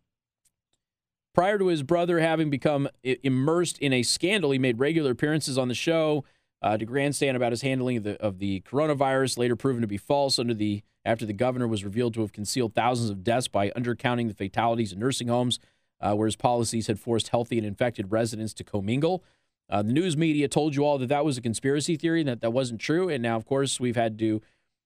prior 1.35 1.59
to 1.59 1.67
his 1.67 1.83
brother 1.83 2.19
having 2.19 2.49
become 2.49 2.89
immersed 3.03 3.77
in 3.77 3.93
a 3.93 4.01
scandal, 4.01 4.49
he 4.49 4.57
made 4.57 4.79
regular 4.79 5.11
appearances 5.11 5.59
on 5.59 5.67
the 5.67 5.75
show 5.75 6.25
uh, 6.63 6.75
to 6.75 6.85
grandstand 6.85 7.37
about 7.37 7.51
his 7.51 7.61
handling 7.61 7.97
of 7.97 8.03
the, 8.03 8.19
of 8.19 8.39
the 8.39 8.61
coronavirus, 8.61 9.37
later 9.37 9.55
proven 9.55 9.81
to 9.81 9.87
be 9.87 9.97
false 9.97 10.39
under 10.39 10.55
the 10.55 10.81
after 11.05 11.25
the 11.25 11.33
governor 11.33 11.67
was 11.67 11.83
revealed 11.83 12.13
to 12.13 12.21
have 12.21 12.31
concealed 12.31 12.73
thousands 12.73 13.09
of 13.09 13.23
deaths 13.23 13.49
by 13.49 13.69
undercounting 13.71 14.29
the 14.29 14.33
fatalities 14.33 14.93
in 14.93 14.99
nursing 14.99 15.27
homes, 15.27 15.59
uh, 15.99 16.13
where 16.13 16.27
his 16.27 16.37
policies 16.37 16.87
had 16.87 16.97
forced 16.97 17.27
healthy 17.27 17.57
and 17.57 17.67
infected 17.67 18.11
residents 18.11 18.53
to 18.53 18.63
commingle. 18.63 19.23
Uh, 19.69 19.81
the 19.81 19.93
news 19.93 20.15
media 20.17 20.47
told 20.47 20.75
you 20.75 20.85
all 20.85 20.97
that 20.97 21.09
that 21.09 21.25
was 21.25 21.37
a 21.37 21.41
conspiracy 21.41 21.95
theory 21.95 22.19
and 22.21 22.29
that 22.29 22.41
that 22.41 22.51
wasn't 22.51 22.81
true. 22.81 23.09
And 23.09 23.23
now, 23.23 23.35
of 23.35 23.45
course, 23.45 23.79
we've 23.79 23.95
had 23.95 24.19
to, 24.19 24.41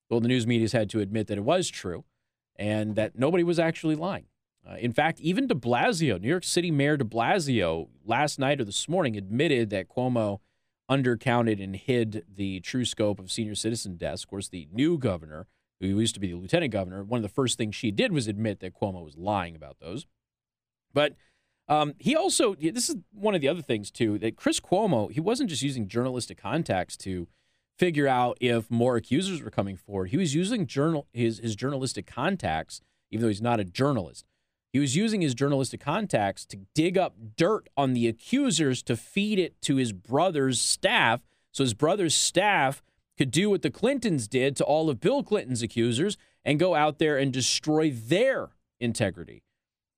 well, 0.10 0.20
the 0.20 0.28
news 0.28 0.48
media's 0.48 0.72
had 0.72 0.90
to 0.92 1.00
admit 1.00 1.28
that 1.28 1.38
it 1.38 1.44
was 1.44 1.70
true 1.70 2.06
and 2.56 2.96
that 2.96 3.18
nobody 3.18 3.44
was 3.44 3.60
actually 3.60 3.96
lying. 3.96 4.26
Uh, 4.70 4.76
in 4.76 4.92
fact, 4.92 5.20
even 5.22 5.48
de 5.48 5.56
Blasio, 5.56 6.20
New 6.20 6.28
York 6.28 6.44
City 6.44 6.72
Mayor 6.72 6.98
de 6.98 7.06
Blasio, 7.06 7.88
last 8.06 8.38
night 8.38 8.60
or 8.60 8.66
this 8.66 8.90
morning 8.90 9.16
admitted 9.16 9.70
that 9.70 9.88
Cuomo 9.88 10.40
undercounted 10.90 11.64
and 11.64 11.76
hid 11.76 12.24
the 12.34 12.60
true 12.62 12.86
scope 12.86 13.20
of 13.20 13.32
senior 13.32 13.56
citizen 13.56 13.98
deaths. 13.98 14.24
Of 14.24 14.30
course, 14.30 14.50
the 14.50 14.68
new 14.72 14.98
governor 14.98 15.48
who 15.80 15.88
used 15.88 16.16
to 16.16 16.20
be 16.20 16.28
the 16.28 16.38
lieutenant 16.38 16.72
governor, 16.72 17.04
one 17.04 17.20
of 17.20 17.24
the 17.24 17.30
first 17.30 17.58
things 17.58 17.76
she 17.76 17.92
did 17.92 18.12
was 18.12 18.28
admit 18.28 18.60
that 18.60 18.74
Cuomo 18.74 19.04
was 19.04 19.18
lying 19.18 19.56
about 19.56 19.78
those. 19.80 20.06
But 20.94 21.16
um, 21.68 21.94
he 22.00 22.16
also, 22.16 22.56
this 22.56 22.90
is 22.90 22.96
one 23.12 23.36
of 23.36 23.42
the 23.42 23.48
other 23.48 23.62
things 23.62 23.92
too, 23.92 24.18
that 24.20 24.38
Chris 24.38 24.60
Cuomo, 24.60 25.12
he 25.12 25.20
wasn't 25.20 25.50
just 25.50 25.62
using 25.62 25.88
journalistic 25.88 26.38
contacts 26.38 26.96
to 26.98 27.28
figure 27.78 28.08
out 28.08 28.38
if 28.40 28.72
more 28.72 28.96
accusers 28.96 29.42
were 29.42 29.52
coming 29.52 29.76
forward. 29.76 30.10
He 30.10 30.18
was 30.18 30.34
using 30.34 30.66
journal 30.66 31.08
his 31.14 31.40
his 31.40 31.56
journalistic 31.56 32.08
contacts, 32.08 32.82
even 33.12 33.22
though 33.22 33.28
he's 33.28 33.42
not 33.42 33.60
a 33.60 33.66
journalist. 33.66 34.26
He 34.74 34.80
was 34.80 34.96
using 34.96 35.22
his 35.22 35.34
journalistic 35.34 35.80
contacts 35.80 36.46
to 36.48 36.58
dig 36.76 36.98
up 36.98 37.16
dirt 37.36 37.70
on 37.78 37.94
the 37.94 38.08
accusers 38.08 38.84
to 38.84 38.96
feed 38.96 39.40
it 39.40 39.60
to 39.62 39.78
his 39.78 39.94
brother's 39.94 40.60
staff. 40.60 41.22
So 41.52 41.64
his 41.64 41.74
brother's 41.74 42.14
staff 42.14 42.84
could 43.18 43.32
do 43.32 43.50
what 43.50 43.62
the 43.62 43.72
Clintons 43.72 44.28
did 44.28 44.56
to 44.58 44.64
all 44.64 44.90
of 44.90 45.00
Bill 45.00 45.24
Clinton's 45.24 45.64
accusers 45.64 46.18
and 46.46 46.60
go 46.60 46.76
out 46.76 47.00
there 47.00 47.18
and 47.18 47.34
destroy 47.34 47.90
their 47.90 48.50
integrity. 48.80 49.44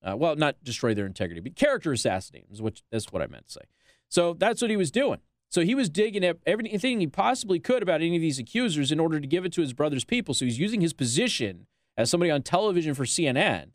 Uh, 0.01 0.15
well, 0.15 0.35
not 0.35 0.63
destroy 0.63 0.93
their 0.93 1.05
integrity, 1.05 1.41
but 1.41 1.55
character 1.55 1.91
assassinate 1.91 2.45
is 2.51 2.61
what 2.61 2.81
that's 2.91 3.11
what 3.11 3.21
I 3.21 3.27
meant 3.27 3.47
to 3.47 3.53
say. 3.53 3.61
So 4.07 4.33
that's 4.33 4.61
what 4.61 4.71
he 4.71 4.77
was 4.77 4.91
doing. 4.91 5.19
So 5.49 5.61
he 5.61 5.75
was 5.75 5.89
digging 5.89 6.25
up 6.25 6.37
everything 6.45 6.99
he 6.99 7.07
possibly 7.07 7.59
could 7.59 7.81
about 7.81 8.01
any 8.01 8.15
of 8.15 8.21
these 8.21 8.39
accusers 8.39 8.91
in 8.91 8.99
order 8.99 9.19
to 9.19 9.27
give 9.27 9.45
it 9.45 9.53
to 9.53 9.61
his 9.61 9.73
brother's 9.73 10.05
people. 10.05 10.33
So 10.33 10.45
he's 10.45 10.59
using 10.59 10.81
his 10.81 10.93
position 10.93 11.65
as 11.97 12.09
somebody 12.09 12.31
on 12.31 12.43
television 12.43 12.93
for 12.93 13.03
CNN 13.03 13.71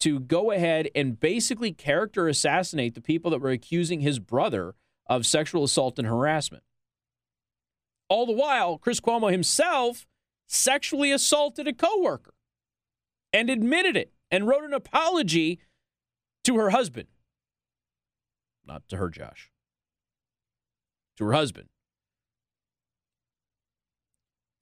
to 0.00 0.20
go 0.20 0.52
ahead 0.52 0.88
and 0.94 1.18
basically 1.18 1.72
character 1.72 2.28
assassinate 2.28 2.94
the 2.94 3.00
people 3.00 3.30
that 3.30 3.40
were 3.40 3.50
accusing 3.50 4.00
his 4.00 4.18
brother 4.18 4.74
of 5.06 5.26
sexual 5.26 5.64
assault 5.64 5.98
and 5.98 6.06
harassment. 6.06 6.62
All 8.08 8.26
the 8.26 8.32
while, 8.32 8.78
Chris 8.78 9.00
Cuomo 9.00 9.30
himself 9.30 10.06
sexually 10.46 11.10
assaulted 11.10 11.66
a 11.66 11.72
coworker 11.72 12.34
and 13.32 13.50
admitted 13.50 13.96
it 13.96 14.12
and 14.30 14.46
wrote 14.46 14.64
an 14.64 14.74
apology 14.74 15.60
to 16.44 16.56
her 16.56 16.70
husband. 16.70 17.08
Not 18.66 18.88
to 18.88 18.96
her, 18.96 19.08
Josh. 19.08 19.50
To 21.18 21.24
her 21.26 21.32
husband. 21.32 21.68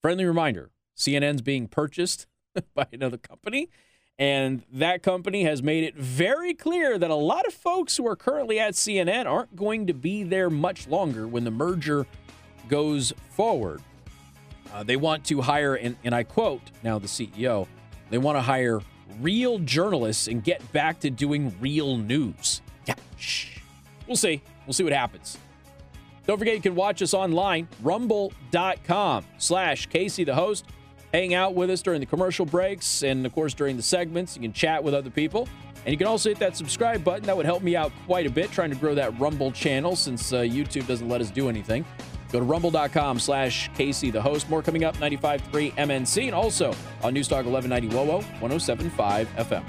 Friendly 0.02 0.24
reminder 0.24 0.70
CNN's 0.96 1.42
being 1.42 1.68
purchased 1.68 2.26
by 2.74 2.86
another 2.92 3.16
company. 3.16 3.70
And 4.18 4.62
that 4.70 5.02
company 5.02 5.44
has 5.44 5.62
made 5.62 5.84
it 5.84 5.96
very 5.96 6.54
clear 6.54 6.98
that 6.98 7.10
a 7.10 7.14
lot 7.14 7.46
of 7.46 7.54
folks 7.54 7.96
who 7.96 8.06
are 8.06 8.14
currently 8.14 8.60
at 8.60 8.74
CNN 8.74 9.26
aren't 9.26 9.56
going 9.56 9.86
to 9.86 9.94
be 9.94 10.22
there 10.22 10.50
much 10.50 10.86
longer 10.86 11.26
when 11.26 11.44
the 11.44 11.50
merger 11.50 12.06
goes 12.68 13.12
forward. 13.30 13.82
Uh, 14.72 14.82
they 14.82 14.96
want 14.96 15.24
to 15.24 15.40
hire, 15.40 15.74
and, 15.74 15.96
and 16.04 16.14
I 16.14 16.22
quote 16.22 16.62
now 16.82 16.98
the 16.98 17.08
CEO, 17.08 17.66
they 18.10 18.18
want 18.18 18.36
to 18.36 18.42
hire 18.42 18.80
real 19.20 19.58
journalists 19.58 20.28
and 20.28 20.42
get 20.42 20.70
back 20.72 21.00
to 21.00 21.10
doing 21.10 21.54
real 21.60 21.96
news. 21.96 22.62
Yeah, 22.86 22.94
shh. 23.16 23.58
We'll 24.06 24.16
see. 24.16 24.42
We'll 24.66 24.74
see 24.74 24.84
what 24.84 24.92
happens. 24.92 25.38
Don't 26.26 26.38
forget 26.38 26.54
you 26.54 26.62
can 26.62 26.74
watch 26.74 27.02
us 27.02 27.14
online, 27.14 27.66
rumble.com 27.82 29.24
slash 29.38 29.86
Casey 29.86 30.24
the 30.24 30.34
host. 30.34 30.66
Hang 31.12 31.34
out 31.34 31.54
with 31.54 31.68
us 31.68 31.82
during 31.82 32.00
the 32.00 32.06
commercial 32.06 32.46
breaks 32.46 33.02
and, 33.02 33.26
of 33.26 33.34
course, 33.34 33.54
during 33.54 33.76
the 33.76 33.82
segments. 33.82 34.36
You 34.36 34.42
can 34.42 34.52
chat 34.52 34.82
with 34.82 34.94
other 34.94 35.10
people. 35.10 35.48
And 35.84 35.92
you 35.92 35.98
can 35.98 36.06
also 36.06 36.28
hit 36.28 36.38
that 36.38 36.56
subscribe 36.56 37.02
button. 37.02 37.24
That 37.24 37.36
would 37.36 37.44
help 37.44 37.62
me 37.62 37.74
out 37.74 37.92
quite 38.06 38.26
a 38.26 38.30
bit 38.30 38.52
trying 38.52 38.70
to 38.70 38.76
grow 38.76 38.94
that 38.94 39.18
Rumble 39.18 39.50
channel 39.50 39.96
since 39.96 40.32
uh, 40.32 40.40
YouTube 40.40 40.86
doesn't 40.86 41.08
let 41.08 41.20
us 41.20 41.30
do 41.30 41.48
anything. 41.48 41.84
Go 42.32 42.38
to 42.38 42.44
rumble.com 42.44 43.18
slash 43.18 43.70
Casey 43.74 44.10
the 44.10 44.20
host. 44.20 44.48
More 44.48 44.62
coming 44.62 44.84
up, 44.84 44.96
95.3 44.96 45.74
MNC, 45.74 46.24
and 46.26 46.34
also 46.34 46.74
on 47.02 47.14
Newstalk 47.14 47.44
1190 47.44 47.88
WOWO, 47.90 48.22
107.5 48.40 49.26
FM. 49.36 49.62